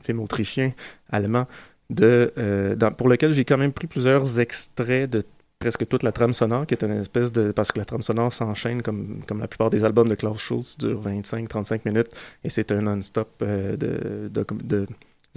film 0.01 0.19
autrichien, 0.21 0.71
allemand, 1.09 1.45
de, 1.89 2.75
dans, 2.77 2.91
pour 2.91 3.09
lequel 3.09 3.33
j'ai 3.33 3.43
quand 3.43 3.57
même 3.57 3.73
pris 3.73 3.87
plusieurs 3.87 4.39
extraits 4.39 5.09
de 5.09 5.23
presque 5.59 5.87
toute 5.87 6.03
la 6.03 6.11
trame 6.11 6.33
sonore, 6.33 6.65
qui 6.65 6.73
est 6.73 6.83
une 6.83 6.91
espèce 6.91 7.31
de... 7.31 7.51
Parce 7.51 7.71
que 7.71 7.79
la 7.79 7.85
trame 7.85 8.01
sonore 8.01 8.31
s'enchaîne 8.31 8.81
comme, 8.81 9.21
comme 9.27 9.39
la 9.39 9.47
plupart 9.47 9.69
des 9.69 9.83
albums 9.83 10.07
de 10.07 10.15
Klaus 10.15 10.39
Schultz, 10.39 10.77
dure 10.77 11.01
25-35 11.01 11.81
minutes, 11.85 12.11
et 12.43 12.49
c'est 12.49 12.71
un 12.71 12.81
non-stop 12.81 13.29
euh, 13.41 13.75
de, 13.75 14.29
de, 14.29 14.45
de, 14.63 14.87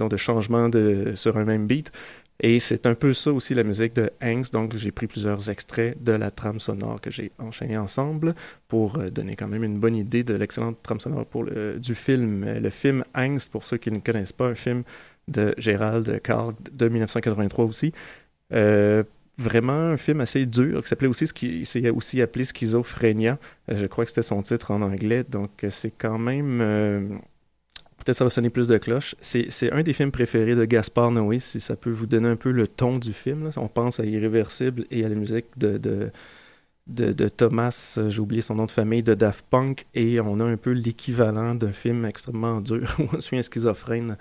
de 0.08 0.16
changement 0.16 0.70
sur 1.14 1.36
un 1.36 1.44
même 1.44 1.66
beat. 1.66 1.92
Et 2.42 2.58
c'est 2.58 2.86
un 2.86 2.94
peu 2.94 3.12
ça 3.12 3.32
aussi 3.32 3.54
la 3.54 3.62
musique 3.62 3.94
de 3.94 4.10
Angst, 4.22 4.52
donc 4.54 4.74
j'ai 4.74 4.90
pris 4.90 5.06
plusieurs 5.06 5.50
extraits 5.50 6.02
de 6.02 6.12
la 6.12 6.30
trame 6.30 6.58
sonore 6.58 7.00
que 7.00 7.10
j'ai 7.10 7.32
enchaîné 7.38 7.76
ensemble 7.76 8.34
pour 8.66 8.98
euh, 8.98 9.08
donner 9.08 9.36
quand 9.36 9.46
même 9.46 9.62
une 9.62 9.78
bonne 9.78 9.94
idée 9.94 10.24
de 10.24 10.32
l'excellente 10.32 10.78
trame 10.82 11.00
sonore 11.00 11.26
pour 11.26 11.44
le, 11.44 11.78
du 11.78 11.94
film. 11.94 12.46
Le 12.46 12.70
film 12.70 13.04
Angst, 13.14 13.52
pour 13.52 13.64
ceux 13.64 13.76
qui 13.76 13.90
ne 13.90 13.98
connaissent 13.98 14.32
pas, 14.32 14.46
un 14.46 14.54
film 14.54 14.84
de 15.28 15.54
Gérald 15.58 16.20
Karl 16.22 16.54
de 16.72 16.88
1983 16.88 17.66
aussi. 17.66 17.92
Euh, 18.54 19.02
vraiment 19.36 19.72
un 19.72 19.96
film 19.98 20.22
assez 20.22 20.46
dur 20.46 20.82
qui 20.82 20.88
s'appelait 20.88 21.08
aussi, 21.08 21.26
qui 21.26 21.66
s'est 21.66 21.90
aussi 21.90 22.22
appelé 22.22 22.46
Schizophrénia. 22.46 23.38
je 23.68 23.86
crois 23.86 24.04
que 24.04 24.10
c'était 24.10 24.22
son 24.22 24.40
titre 24.42 24.70
en 24.70 24.80
anglais, 24.82 25.24
donc 25.28 25.50
c'est 25.68 25.92
quand 25.96 26.18
même 26.18 27.20
peut-être 28.00 28.16
ça 28.16 28.24
va 28.24 28.30
sonner 28.30 28.50
plus 28.50 28.68
de 28.68 28.78
cloches. 28.78 29.14
C'est 29.20 29.72
un 29.72 29.82
des 29.82 29.92
films 29.92 30.10
préférés 30.10 30.54
de 30.54 30.64
Gaspard 30.64 31.10
Noé, 31.12 31.38
si 31.38 31.60
ça 31.60 31.76
peut 31.76 31.90
vous 31.90 32.06
donner 32.06 32.28
un 32.28 32.36
peu 32.36 32.50
le 32.50 32.66
ton 32.66 32.98
du 32.98 33.12
film. 33.12 33.50
On 33.56 33.68
pense 33.68 34.00
à 34.00 34.04
Irréversible 34.04 34.86
et 34.90 35.04
à 35.04 35.08
la 35.08 35.14
musique 35.14 35.46
de, 35.56 35.78
de, 36.86 37.28
Thomas, 37.28 37.94
euh, 37.98 38.10
j'ai 38.10 38.20
oublié 38.20 38.42
son 38.42 38.56
nom 38.56 38.66
de 38.66 38.70
famille, 38.70 39.02
de 39.02 39.14
Daft 39.14 39.44
Punk, 39.48 39.86
et 39.94 40.20
on 40.20 40.40
a 40.40 40.44
un 40.44 40.56
peu 40.56 40.70
l'équivalent 40.70 41.54
d'un 41.54 41.72
film 41.72 42.04
extrêmement 42.04 42.60
dur 42.60 42.96
où 42.98 43.04
on 43.12 43.20
suit 43.20 43.38
un 43.38 43.42
schizophrène 43.42 44.16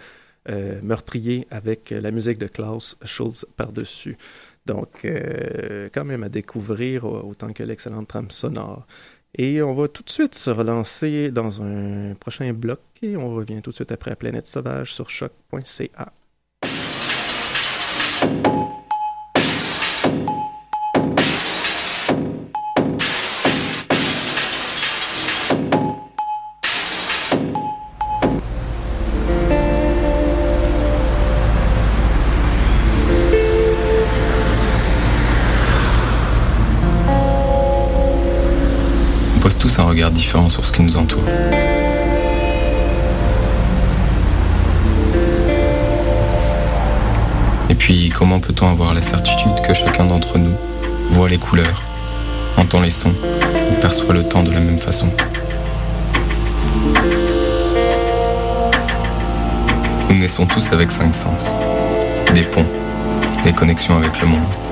euh, 0.50 0.80
meurtrier 0.84 1.48
avec 1.52 1.90
la 1.90 2.12
musique 2.12 2.38
de 2.38 2.48
Klaus 2.48 2.98
Schulze 3.04 3.46
par-dessus. 3.58 4.18
Donc, 4.66 5.04
euh, 5.06 5.90
quand 5.94 6.06
même 6.06 6.24
à 6.24 6.30
découvrir 6.30 7.06
autant 7.06 7.54
que 7.54 7.64
l'excellente 7.64 8.08
trame 8.08 8.30
sonore. 8.30 8.86
Et 9.36 9.62
on 9.62 9.74
va 9.74 9.88
tout 9.88 10.04
de 10.04 10.10
suite 10.10 10.36
se 10.36 10.50
relancer 10.50 11.32
dans 11.32 11.62
un 11.62 12.16
prochain 12.16 12.52
bloc 12.54 12.80
et 13.02 13.18
on 13.18 13.34
revient 13.34 13.62
tout 13.62 13.72
de 13.72 13.76
suite 13.76 13.92
après 13.92 14.16
Planète 14.16 14.48
Sauvage 14.48 14.94
sur 14.94 15.10
choc.ca. 15.10 16.14
un 39.80 39.84
regard 39.84 40.12
différent 40.12 40.50
sur 40.50 40.66
ce 40.66 40.72
qui 40.72 40.82
nous 40.82 40.98
entoure. 40.98 41.24
Comment 48.20 48.42
peut-on 48.42 48.70
avoir 48.70 48.94
la 48.94 49.02
certitude 49.02 49.62
que 49.66 49.74
chacun 49.74 50.04
d'entre 50.04 50.38
nous 50.38 50.54
voit 51.10 51.30
les 51.30 51.38
couleurs, 51.38 51.86
entend 52.58 52.82
les 52.82 52.90
sons 52.90 53.14
ou 53.72 53.80
perçoit 53.80 54.14
le 54.14 54.26
temps 54.26 54.44
de 54.44 54.52
la 54.52 54.60
même 54.60 54.78
façon? 54.78 55.08
Nous 60.10 60.18
naissons 60.18 60.46
tous 60.46 60.74
avec 60.74 60.92
cinq 60.92 61.16
sens, 61.16 61.56
des 62.34 62.44
ponts, 62.44 62.66
des 63.46 63.54
connexions 63.54 63.96
avec 63.96 64.20
le 64.20 64.28
monde. 64.28 64.69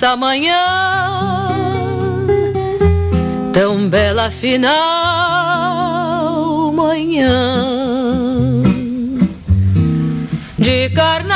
essa 0.00 0.16
manhã. 0.16 0.56
Tão 3.52 3.86
bela 3.86 4.30
final 4.30 4.62
manhã 6.72 7.36
de 10.58 10.88
carnaval 10.90 11.29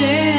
Ese 0.00 0.38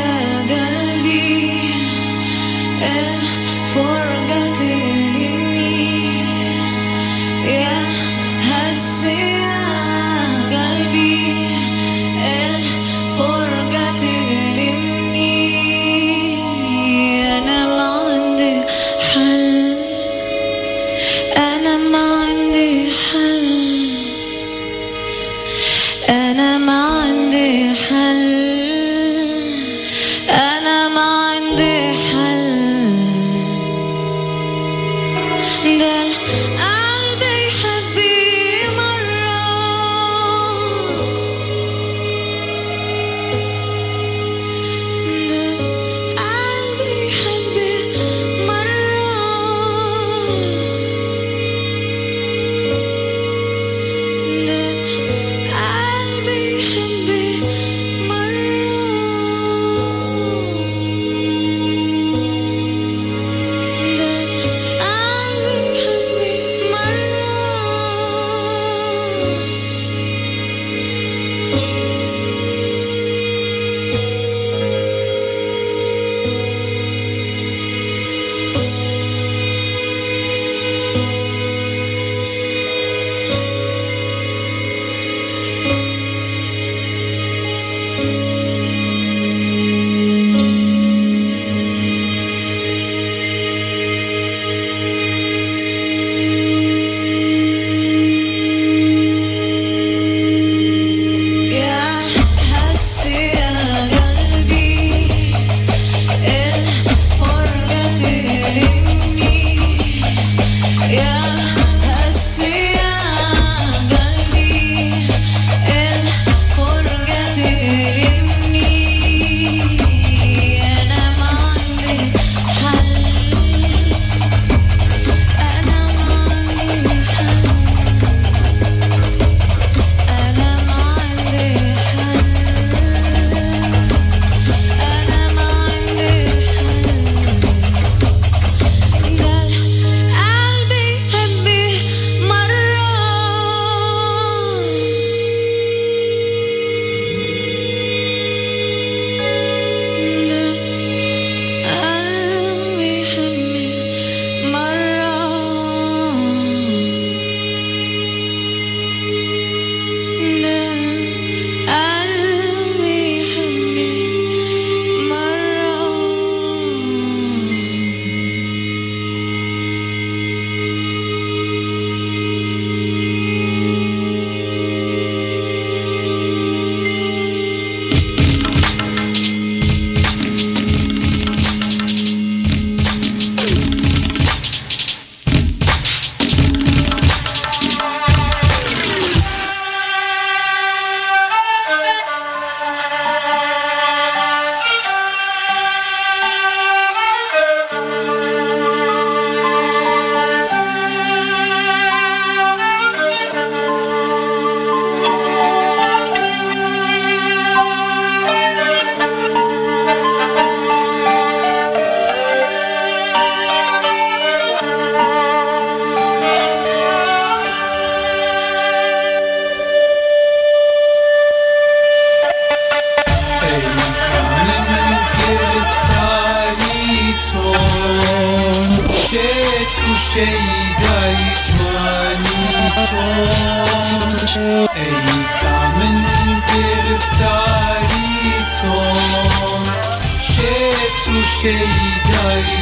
şey 241.42 241.54
dayı 241.54 242.59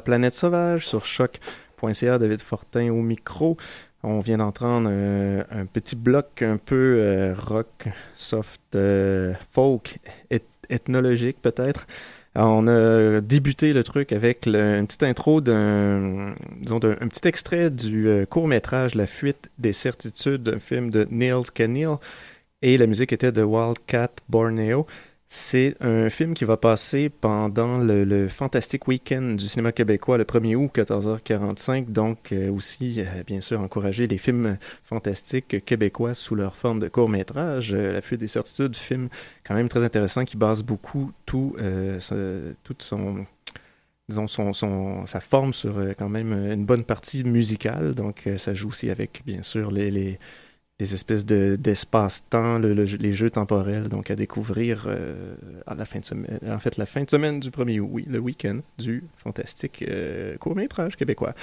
Planète 0.00 0.34
Sauvage 0.34 0.86
sur 0.86 1.04
choc.ca, 1.04 2.18
David 2.18 2.40
Fortin 2.40 2.90
au 2.90 3.02
micro. 3.02 3.56
On 4.02 4.20
vient 4.20 4.38
d'entendre 4.38 4.88
euh, 4.90 5.42
un 5.50 5.66
petit 5.66 5.96
bloc 5.96 6.42
un 6.42 6.58
peu 6.58 6.96
euh, 6.98 7.34
rock, 7.36 7.88
soft, 8.14 8.60
euh, 8.76 9.34
folk, 9.52 9.98
eth- 10.30 10.42
ethnologique 10.70 11.38
peut-être. 11.42 11.86
On 12.38 12.66
a 12.68 13.20
débuté 13.22 13.72
le 13.72 13.82
truc 13.82 14.12
avec 14.12 14.46
une 14.46 14.86
petite 14.86 15.02
intro 15.02 15.40
d'un, 15.40 16.34
disons, 16.60 16.78
d'un 16.78 16.92
un 17.00 17.08
petit 17.08 17.26
extrait 17.26 17.70
du 17.70 18.08
euh, 18.08 18.26
court-métrage 18.26 18.94
La 18.94 19.06
fuite 19.06 19.50
des 19.58 19.72
certitudes, 19.72 20.46
un 20.54 20.58
film 20.60 20.90
de 20.90 21.08
Niels 21.10 21.50
Kaniel. 21.54 21.96
Et 22.62 22.76
la 22.78 22.86
musique 22.86 23.12
était 23.12 23.32
de 23.32 23.42
Wildcat 23.42 24.10
Borneo. 24.28 24.86
C'est 25.28 25.74
un 25.80 26.08
film 26.08 26.34
qui 26.34 26.44
va 26.44 26.56
passer 26.56 27.08
pendant 27.08 27.78
le, 27.78 28.28
Fantastic 28.28 28.86
Weekend 28.86 29.36
du 29.36 29.48
cinéma 29.48 29.72
québécois 29.72 30.18
le 30.18 30.24
1er 30.24 30.54
août, 30.54 30.70
14h45. 30.72 31.90
Donc, 31.90 32.30
euh, 32.32 32.50
aussi, 32.50 33.00
euh, 33.00 33.24
bien 33.26 33.40
sûr, 33.40 33.60
encourager 33.60 34.06
les 34.06 34.18
films 34.18 34.56
fantastiques 34.84 35.64
québécois 35.64 36.14
sous 36.14 36.36
leur 36.36 36.54
forme 36.54 36.78
de 36.78 36.88
court-métrage. 36.88 37.74
Euh, 37.74 37.92
La 37.92 38.02
fuite 38.02 38.20
des 38.20 38.28
certitudes, 38.28 38.76
film 38.76 39.08
quand 39.44 39.54
même 39.54 39.68
très 39.68 39.82
intéressant 39.84 40.24
qui 40.24 40.36
base 40.36 40.62
beaucoup 40.62 41.12
tout, 41.24 41.56
toute 42.62 42.82
son 42.82 43.26
sa 44.08 45.20
forme 45.20 45.52
sur 45.52 45.80
quand 45.98 46.08
même 46.08 46.32
une 46.32 46.64
bonne 46.64 46.84
partie 46.84 47.24
musicale 47.24 47.92
donc 47.96 48.28
ça 48.36 48.54
joue 48.54 48.68
aussi 48.68 48.88
avec 48.88 49.22
bien 49.26 49.42
sûr 49.42 49.72
les, 49.72 50.18
les 50.78 50.92
espèces 50.94 51.24
de 51.24 51.56
d'espace-temps 51.58 52.58
le- 52.58 52.72
les 52.74 53.12
jeux 53.14 53.30
temporels 53.30 53.88
donc 53.88 54.10
à 54.10 54.16
découvrir 54.16 54.84
euh, 54.88 55.34
à 55.66 55.74
la 55.74 55.84
fin 55.86 56.00
de 56.00 56.04
semaine 56.04 56.38
en 56.48 56.58
fait 56.58 56.76
la 56.76 56.84
fin 56.86 57.02
de 57.02 57.08
semaine 57.10 57.40
du 57.40 57.50
1er 57.50 57.80
août 57.80 57.88
oui 57.90 58.04
le 58.08 58.18
week-end 58.18 58.58
du 58.78 59.04
fantastique 59.16 59.82
euh, 59.88 60.36
court-métrage 60.36 60.96
québécois 60.96 61.34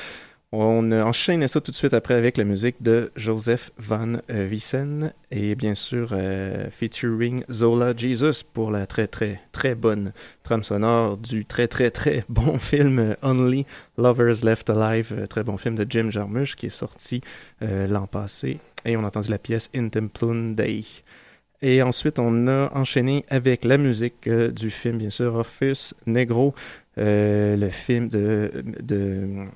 on 0.55 0.91
enchaîne 0.91 1.47
ça 1.47 1.61
tout 1.61 1.71
de 1.71 1.75
suite 1.75 1.95
après 1.95 2.13
avec 2.13 2.37
la 2.37 2.43
musique 2.43 2.75
de 2.79 3.11
Joseph 3.15 3.71
Van 3.79 4.17
euh, 4.29 4.47
Wiesen 4.47 5.11
et 5.31 5.55
bien 5.55 5.73
sûr 5.73 6.09
euh, 6.11 6.69
featuring 6.69 7.43
Zola 7.51 7.95
Jesus 7.97 8.43
pour 8.53 8.69
la 8.69 8.85
très 8.85 9.07
très 9.07 9.39
très 9.51 9.73
bonne 9.73 10.13
trame 10.43 10.63
sonore 10.63 11.17
du 11.17 11.45
très 11.45 11.67
très 11.67 11.89
très 11.89 12.23
bon 12.29 12.59
film 12.59 12.99
euh, 12.99 13.15
Only 13.23 13.65
Lovers 13.97 14.43
Left 14.43 14.69
Alive, 14.69 15.25
très 15.27 15.43
bon 15.43 15.57
film 15.57 15.73
de 15.73 15.87
Jim 15.89 16.11
Jarmusch 16.11 16.55
qui 16.55 16.67
est 16.67 16.69
sorti 16.69 17.21
l'an 17.61 18.05
passé 18.05 18.59
et 18.85 18.95
on 18.95 19.03
a 19.03 19.07
entendu 19.07 19.31
la 19.31 19.39
pièce 19.39 19.71
In 19.75 19.89
Templum 19.89 20.53
Dei. 20.53 20.85
Et 21.61 21.81
ensuite, 21.81 22.19
on 22.19 22.47
a 22.47 22.69
enchaîné 22.75 23.23
avec 23.29 23.63
la 23.63 23.77
musique 23.77 24.29
du 24.29 24.69
film, 24.69 24.97
bien 24.97 25.09
sûr, 25.09 25.33
Orpheus 25.33 25.93
Negro, 26.05 26.53
le 26.97 27.69
film 27.69 28.09
de, 28.09 28.51
de 28.81 29.47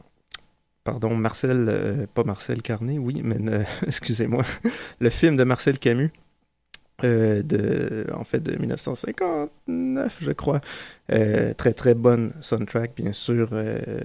pardon, 0.87 1.13
Marcel, 1.15 1.65
euh, 1.67 2.05
pas 2.13 2.23
Marcel 2.23 2.61
Carnet, 2.61 2.97
oui, 2.97 3.21
mais 3.21 3.35
euh, 3.51 3.63
excusez-moi, 3.85 4.45
le 5.01 5.09
film 5.09 5.35
de 5.35 5.43
Marcel 5.43 5.79
Camus, 5.79 6.13
euh, 7.03 7.43
de, 7.43 8.07
en 8.13 8.23
fait, 8.23 8.39
de 8.39 8.57
1959, 8.57 10.17
je 10.21 10.31
crois. 10.31 10.61
Très, 11.09 11.73
très 11.73 11.93
bonne 11.93 12.31
soundtrack, 12.39 12.93
bien 12.95 13.11
sûr, 13.11 13.49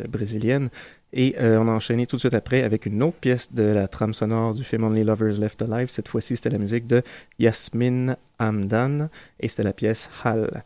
brésilienne. 0.08 0.70
Et 1.12 1.36
on 1.38 1.68
a 1.68 1.70
enchaîné 1.70 2.06
tout 2.06 2.16
de 2.16 2.20
suite 2.20 2.34
après 2.34 2.64
avec 2.64 2.86
une 2.86 3.02
autre 3.02 3.18
pièce 3.18 3.52
de 3.52 3.62
la 3.62 3.86
trame 3.86 4.14
sonore 4.14 4.54
du 4.54 4.64
film 4.64 4.84
Only 4.84 5.04
Lovers 5.04 5.38
Left 5.38 5.62
Alive. 5.62 5.88
Cette 5.88 6.08
fois-ci, 6.08 6.36
c'était 6.36 6.50
la 6.50 6.58
musique 6.58 6.86
de 6.86 7.02
Yasmin 7.38 8.16
Hamdan 8.40 9.08
et 9.38 9.48
c'était 9.48 9.62
la 9.62 9.72
pièce 9.72 10.10
Hal. 10.24 10.64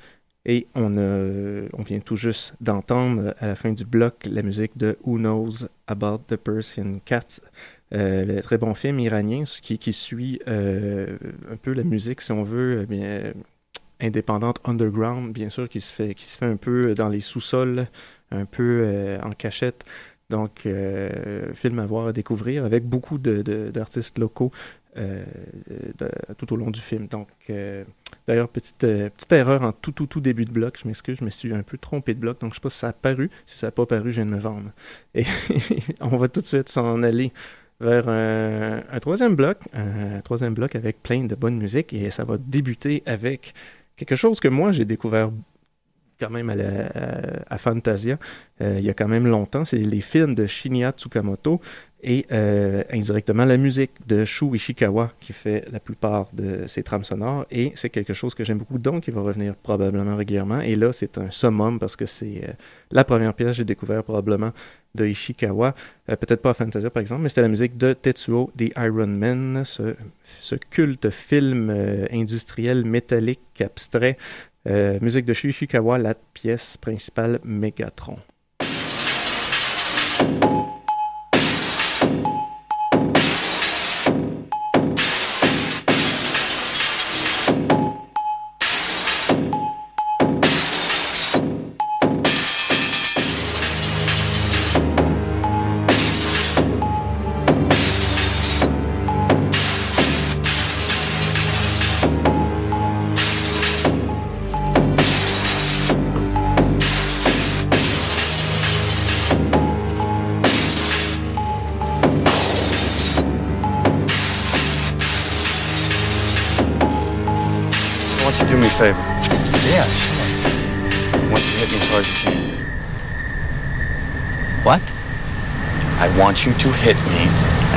Et 0.48 0.68
on, 0.76 0.96
a- 0.96 1.68
on 1.72 1.82
vient 1.82 1.98
tout 2.00 2.16
juste 2.16 2.54
d'entendre 2.60 3.34
à 3.40 3.48
la 3.48 3.54
fin 3.56 3.72
du 3.72 3.84
bloc 3.84 4.14
la 4.30 4.42
musique 4.42 4.76
de 4.78 4.96
Who 5.04 5.18
Knows 5.18 5.66
About 5.88 6.18
the 6.28 6.36
Persian 6.36 7.00
Cat, 7.04 7.40
euh, 7.94 8.24
le 8.24 8.40
très 8.40 8.56
bon 8.58 8.74
film 8.74 9.00
iranien 9.00 9.42
qui, 9.62 9.92
suit 9.92 10.40
euh, 10.48 11.18
un 11.50 11.56
peu 11.56 11.72
la 11.72 11.82
musique, 11.82 12.20
si 12.20 12.30
on 12.32 12.44
veut, 12.44 12.82
euh, 12.82 12.86
bien, 12.86 13.32
indépendante 14.00 14.60
underground, 14.64 15.32
bien 15.32 15.48
sûr, 15.48 15.68
qui 15.68 15.80
se 15.80 15.92
fait, 15.92 16.14
qui 16.14 16.26
se 16.26 16.36
fait 16.36 16.46
un 16.46 16.56
peu 16.56 16.94
dans 16.94 17.08
les 17.08 17.20
sous-sols, 17.20 17.88
un 18.30 18.44
peu 18.44 18.82
euh, 18.84 19.20
en 19.22 19.32
cachette. 19.32 19.84
Donc, 20.30 20.66
euh, 20.66 21.52
film 21.54 21.78
à 21.78 21.86
voir, 21.86 22.08
à 22.08 22.12
découvrir, 22.12 22.64
avec 22.64 22.84
beaucoup 22.84 23.18
de- 23.18 23.42
de- 23.42 23.70
d'artistes 23.70 24.18
locaux 24.18 24.50
euh, 24.96 25.24
de- 25.98 26.10
tout 26.38 26.52
au 26.52 26.56
long 26.56 26.70
du 26.70 26.80
film. 26.80 27.06
Donc, 27.08 27.28
euh, 27.50 27.84
d'ailleurs, 28.26 28.48
petite, 28.48 28.84
euh, 28.84 29.08
erreur 29.30 29.62
en 29.62 29.72
tout, 29.72 29.92
tout, 29.92 30.06
tout 30.06 30.20
début 30.20 30.44
de 30.44 30.52
bloc. 30.52 30.78
Je 30.82 30.88
m'excuse, 30.88 31.18
je 31.20 31.24
me 31.24 31.30
suis 31.30 31.54
un 31.54 31.62
peu 31.62 31.78
trompé 31.78 32.14
de 32.14 32.20
bloc. 32.20 32.40
Donc, 32.40 32.52
je 32.52 32.56
sais 32.56 32.60
pas 32.62 32.70
si 32.70 32.78
ça 32.78 32.88
a 32.88 32.92
paru. 32.92 33.30
Si 33.46 33.58
ça 33.58 33.68
n'a 33.68 33.70
pas 33.72 33.86
paru, 33.86 34.10
je 34.10 34.16
viens 34.22 34.26
de 34.26 34.36
me 34.36 34.40
vendre. 34.40 34.70
Et 35.14 35.24
on 36.00 36.16
va 36.16 36.28
tout 36.28 36.40
de 36.40 36.46
suite 36.46 36.68
s'en 36.68 37.02
aller 37.02 37.32
vers 37.80 38.08
un, 38.08 38.82
un 38.90 39.00
troisième 39.00 39.36
bloc, 39.36 39.58
un 39.74 40.20
troisième 40.22 40.54
bloc 40.54 40.74
avec 40.74 41.02
plein 41.02 41.24
de 41.24 41.34
bonne 41.34 41.58
musique 41.58 41.92
et 41.92 42.10
ça 42.10 42.24
va 42.24 42.38
débuter 42.38 43.02
avec 43.04 43.52
quelque 43.96 44.14
chose 44.14 44.40
que 44.40 44.48
moi 44.48 44.72
j'ai 44.72 44.86
découvert 44.86 45.30
quand 46.18 46.30
même 46.30 46.50
à, 46.50 46.54
la- 46.54 46.86
à- 47.48 47.58
Fantasia. 47.58 48.18
Euh, 48.60 48.76
il 48.78 48.84
y 48.84 48.90
a 48.90 48.94
quand 48.94 49.08
même 49.08 49.26
longtemps, 49.26 49.64
c'est 49.64 49.76
les 49.78 50.00
films 50.00 50.34
de 50.34 50.46
Shinya 50.46 50.92
Tsukamoto 50.92 51.60
et 52.02 52.26
euh, 52.30 52.82
indirectement 52.92 53.44
la 53.44 53.56
musique 53.56 53.90
de 54.06 54.24
Shu 54.24 54.54
Ishikawa 54.54 55.12
qui 55.18 55.32
fait 55.32 55.64
la 55.72 55.80
plupart 55.80 56.28
de 56.32 56.66
ses 56.68 56.82
trames 56.82 57.04
sonores. 57.04 57.46
Et 57.50 57.72
c'est 57.74 57.90
quelque 57.90 58.12
chose 58.12 58.34
que 58.34 58.44
j'aime 58.44 58.58
beaucoup 58.58 58.78
donc 58.78 59.08
il 59.08 59.14
va 59.14 59.22
revenir 59.22 59.54
probablement 59.56 60.16
régulièrement. 60.16 60.60
Et 60.60 60.76
là 60.76 60.92
c'est 60.92 61.18
un 61.18 61.30
summum 61.30 61.78
parce 61.78 61.96
que 61.96 62.06
c'est 62.06 62.42
euh, 62.44 62.52
la 62.90 63.04
première 63.04 63.34
pièce 63.34 63.48
que 63.48 63.54
j'ai 63.54 63.64
découvert 63.64 64.02
probablement 64.04 64.52
de 64.94 65.06
Ishikawa, 65.06 65.74
Euh, 66.08 66.14
peut-être 66.16 66.40
pas 66.40 66.50
à 66.50 66.54
Fantasia 66.54 66.88
par 66.90 67.00
exemple, 67.00 67.22
mais 67.22 67.28
c'était 67.28 67.42
la 67.42 67.48
musique 67.48 67.76
de 67.76 67.92
Tetsuo 67.92 68.50
The 68.56 68.72
Iron 68.78 69.08
Man, 69.08 69.62
ce, 69.64 69.96
ce 70.40 70.54
culte 70.54 71.10
film 71.10 71.68
euh, 71.70 72.06
industriel 72.12 72.84
métallique 72.84 73.60
abstrait, 73.60 74.16
musique 75.00 75.24
de 75.24 75.32
Shu 75.32 75.50
Ishikawa, 75.50 75.98
la 75.98 76.14
pièce 76.14 76.76
principale 76.76 77.38
Megatron. 77.44 78.18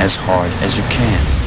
as 0.00 0.16
hard 0.16 0.50
as 0.62 0.78
you 0.78 0.84
can. 0.84 1.39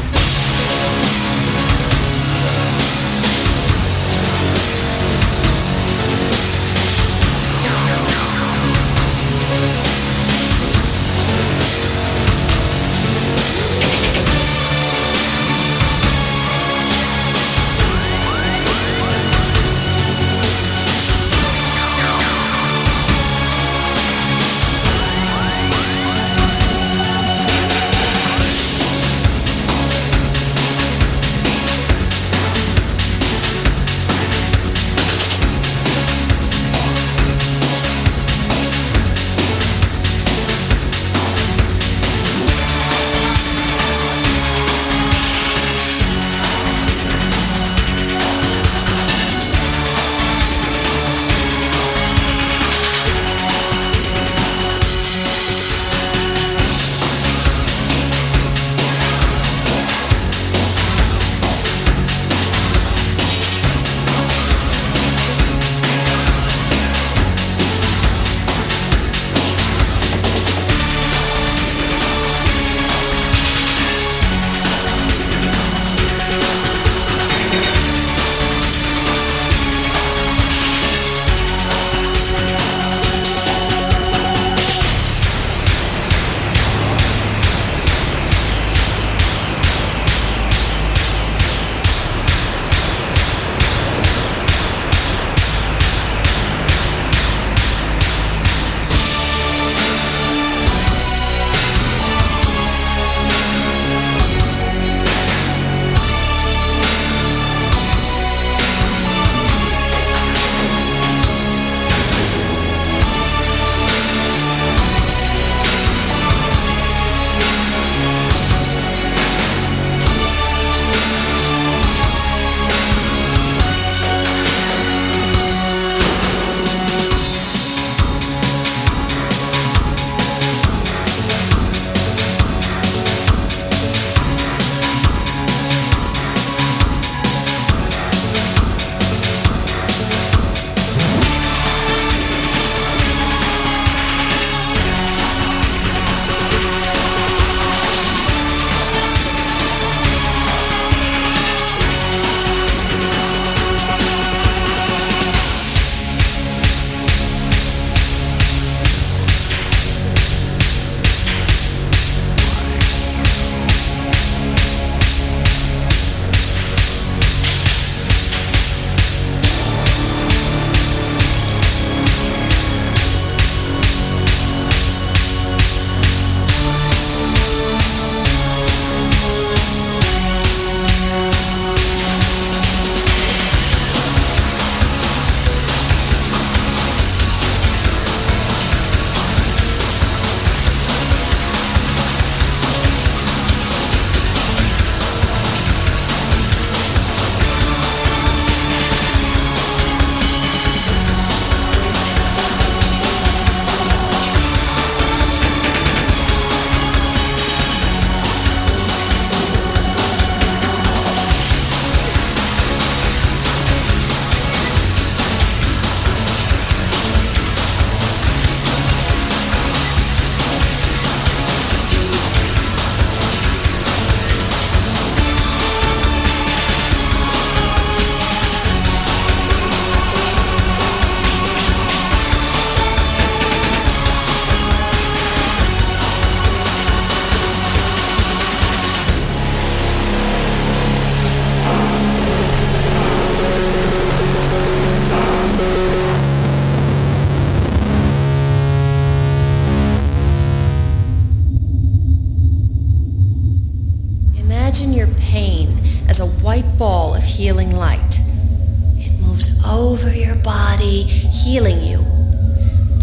healing 261.43 261.83
you. 261.83 261.99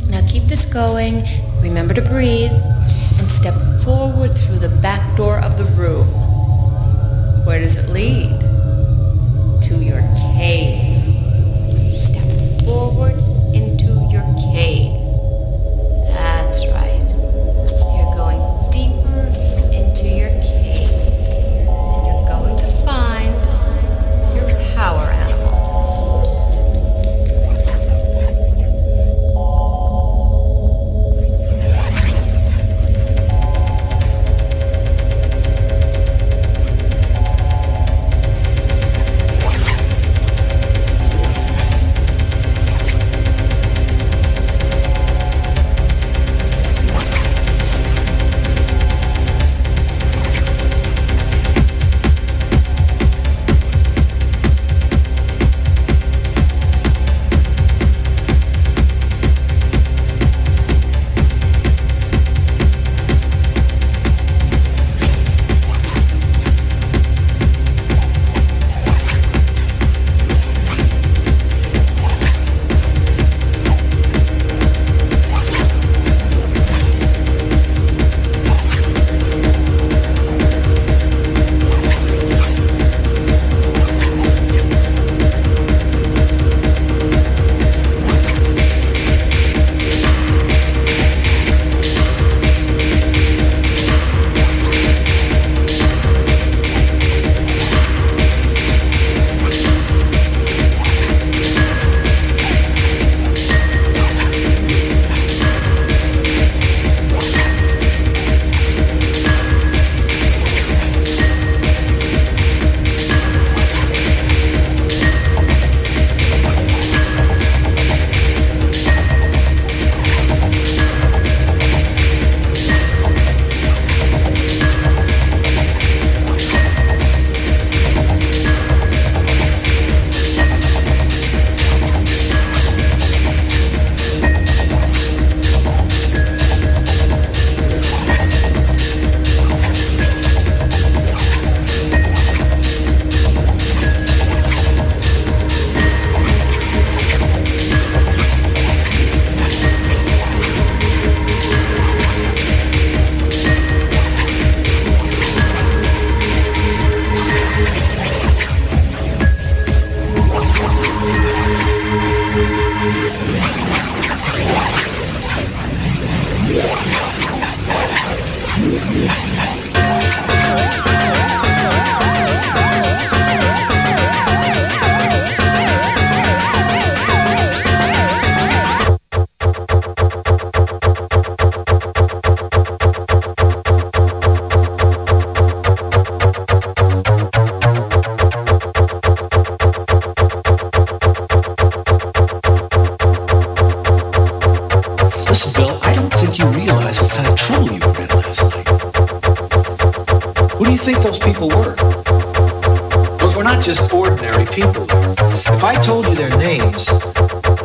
Now 0.09 0.27
keep 0.27 0.45
this 0.45 0.65
going. 0.65 1.25
Remember 1.61 1.93
to 1.93 2.01
breathe 2.01 2.57
and 3.19 3.31
step 3.31 3.55
forward 3.85 4.33
through 4.33 4.61
the 4.61 4.71
back 4.81 5.05
door 5.15 5.30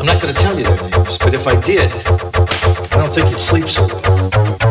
I'm 0.08 0.14
not 0.14 0.22
going 0.22 0.36
to 0.36 0.40
tell 0.40 0.56
you 0.56 0.64
their 0.64 0.90
names, 0.92 1.18
but 1.18 1.34
if 1.34 1.48
I 1.48 1.60
did, 1.62 1.92
I 1.92 2.98
don't 2.98 3.12
think 3.12 3.32
you'd 3.32 3.40
sleep 3.40 3.68
so 3.68 3.88
well. 3.88 4.65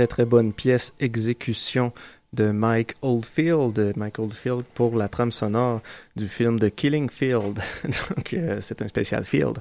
Très 0.00 0.06
très 0.06 0.24
bonne 0.24 0.54
pièce 0.54 0.94
Exécution 0.98 1.92
de 2.32 2.52
Mike 2.52 2.94
Oldfield. 3.02 3.92
Mike 3.96 4.18
Oldfield 4.18 4.62
pour 4.74 4.96
la 4.96 5.08
trame 5.08 5.30
sonore 5.30 5.82
du 6.16 6.26
film 6.26 6.58
The 6.58 6.74
Killing 6.74 7.10
Field. 7.10 7.58
Donc 8.16 8.32
euh, 8.32 8.62
c'est 8.62 8.80
un 8.80 8.88
spécial 8.88 9.26
Field. 9.26 9.58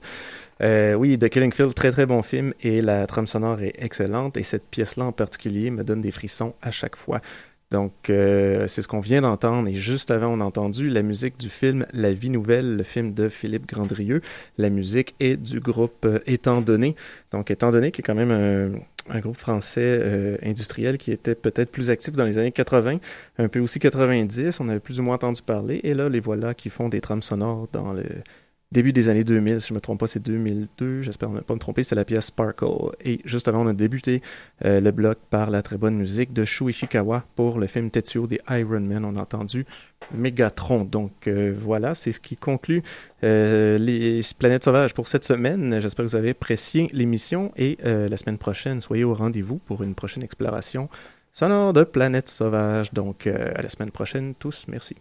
Euh, 0.62 0.94
oui, 0.94 1.20
The 1.20 1.28
Killing 1.28 1.52
Field, 1.52 1.74
très 1.74 1.92
très 1.92 2.06
bon 2.06 2.22
film 2.22 2.54
et 2.62 2.80
la 2.80 3.06
trame 3.06 3.28
sonore 3.28 3.62
est 3.62 3.74
excellente 3.80 4.38
et 4.38 4.44
cette 4.44 4.64
pièce-là 4.64 5.04
en 5.04 5.12
particulier 5.12 5.72
me 5.72 5.84
donne 5.84 6.00
des 6.00 6.12
frissons 6.12 6.54
à 6.62 6.72
chaque 6.72 6.96
fois 6.96 7.20
Donc, 7.70 8.10
euh, 8.10 8.66
c'est 8.68 8.82
ce 8.82 8.88
qu'on 8.88 9.02
vient 9.02 9.22
d'entendre. 9.22 9.68
Et 9.68 9.74
juste 9.74 10.10
avant, 10.10 10.30
on 10.30 10.40
a 10.40 10.46
entendu 10.46 10.90
la 10.90 11.02
musique 11.02 11.38
du 11.38 11.50
film 11.50 11.86
La 11.92 12.14
vie 12.14 12.30
nouvelle, 12.30 12.78
le 12.78 12.84
film 12.84 13.14
de 13.14 13.28
Philippe 13.28 13.68
Grandrieux. 13.68 14.22
La 14.58 14.70
musique 14.70 15.16
est 15.20 15.36
du 15.36 15.60
groupe 15.60 16.08
Étant 16.26 16.62
donné. 16.62 16.96
Donc, 17.32 17.52
Étant 17.52 17.72
donné, 17.72 17.92
qui 17.92 18.00
est 18.00 18.06
quand 18.06 18.16
même 18.16 18.32
un, 18.32 18.80
un 19.10 19.20
groupe 19.20 19.38
français 19.38 19.82
euh, 19.82 20.38
industriel 20.44 20.98
qui 20.98 21.12
était 21.12 21.36
peut-être 21.36 21.72
plus 21.72 21.90
actif 21.90 22.14
dans 22.14 22.26
les 22.26 22.38
années 22.38 22.52
80, 22.52 23.00
un 23.38 23.48
peu 23.48 23.60
aussi 23.60 23.80
90. 23.80 24.60
On 24.60 24.70
avait 24.70 24.80
plus 24.80 25.00
ou 25.00 25.04
moins 25.04 25.16
entendu 25.16 25.42
parler. 25.42 25.82
Et 25.84 25.94
là, 25.94 26.10
les 26.10 26.20
voilà 26.20 26.54
qui 26.54 26.70
font 26.70 26.90
des 26.90 27.02
trames 27.02 27.24
sonores 27.24 27.68
dans 27.72 27.94
le 27.94 28.06
début 28.72 28.94
des 28.94 29.10
années 29.10 29.24
2000, 29.24 29.62
si 29.62 29.70
je 29.70 29.74
me 29.74 29.80
trompe 29.80 30.00
pas, 30.00 30.08
c'est 30.08 30.20
2002, 30.20 31.02
j'espère 31.02 31.30
ne 31.30 31.40
pas 31.40 31.54
me 31.54 31.60
tromper, 31.60 31.84
c'est 31.84 31.96
la 31.96 32.06
pièce 32.06 32.26
Sparkle. 32.26 32.96
Et 33.04 33.20
juste 33.26 33.48
avant, 33.48 33.66
on 33.66 33.68
a 33.68 33.74
débuté 33.74 34.22
euh, 34.64 34.80
le 34.80 34.92
bloc 34.92 35.18
par 35.30 35.50
la 35.50 35.62
très 35.64 35.78
bonne 35.78 35.96
musique 35.96 36.34
de 36.34 36.44
Shu 36.44 36.70
Ishikawa 36.70 37.24
pour 37.36 37.60
le 37.60 37.66
film 37.68 37.90
Tetsuo 37.90 38.28
des 38.28 38.40
Iron 38.50 38.82
Man. 38.82 39.06
On 39.06 39.16
a 39.16 39.22
entendu 39.22 39.66
Megatron. 40.14 40.84
Donc 40.84 41.28
euh, 41.28 41.54
voilà, 41.58 41.96
c'est 41.96 42.12
ce 42.12 42.20
qui 42.20 42.38
conclut 42.38 42.84
euh, 43.24 43.80
les 43.80 44.22
planètes 44.38 44.64
sauvages 44.64 44.94
pour 44.94 45.08
cette 45.08 45.24
semaine. 45.24 45.80
J'espère 45.82 46.06
que 46.06 46.12
vous 46.12 46.18
avez 46.18 46.32
apprécié 46.32 46.88
l'émission 46.94 47.52
et 47.58 47.78
la 47.84 48.18
semaine 48.18 48.38
prochaine, 48.38 48.82
soyez 48.82 49.04
au 49.04 49.14
rendez-vous 49.14 49.58
pour 49.58 49.84
une 49.84 49.96
prochaine 49.96 50.24
exploration 50.24 50.90
sonore 51.34 51.74
de 51.74 51.84
planètes 51.84 52.30
sauvages. 52.30 52.94
Donc 52.94 53.26
à 53.28 53.62
la 53.62 53.70
semaine 53.70 53.92
prochaine 53.92 54.36
tous, 54.36 54.66
merci. 54.68 54.96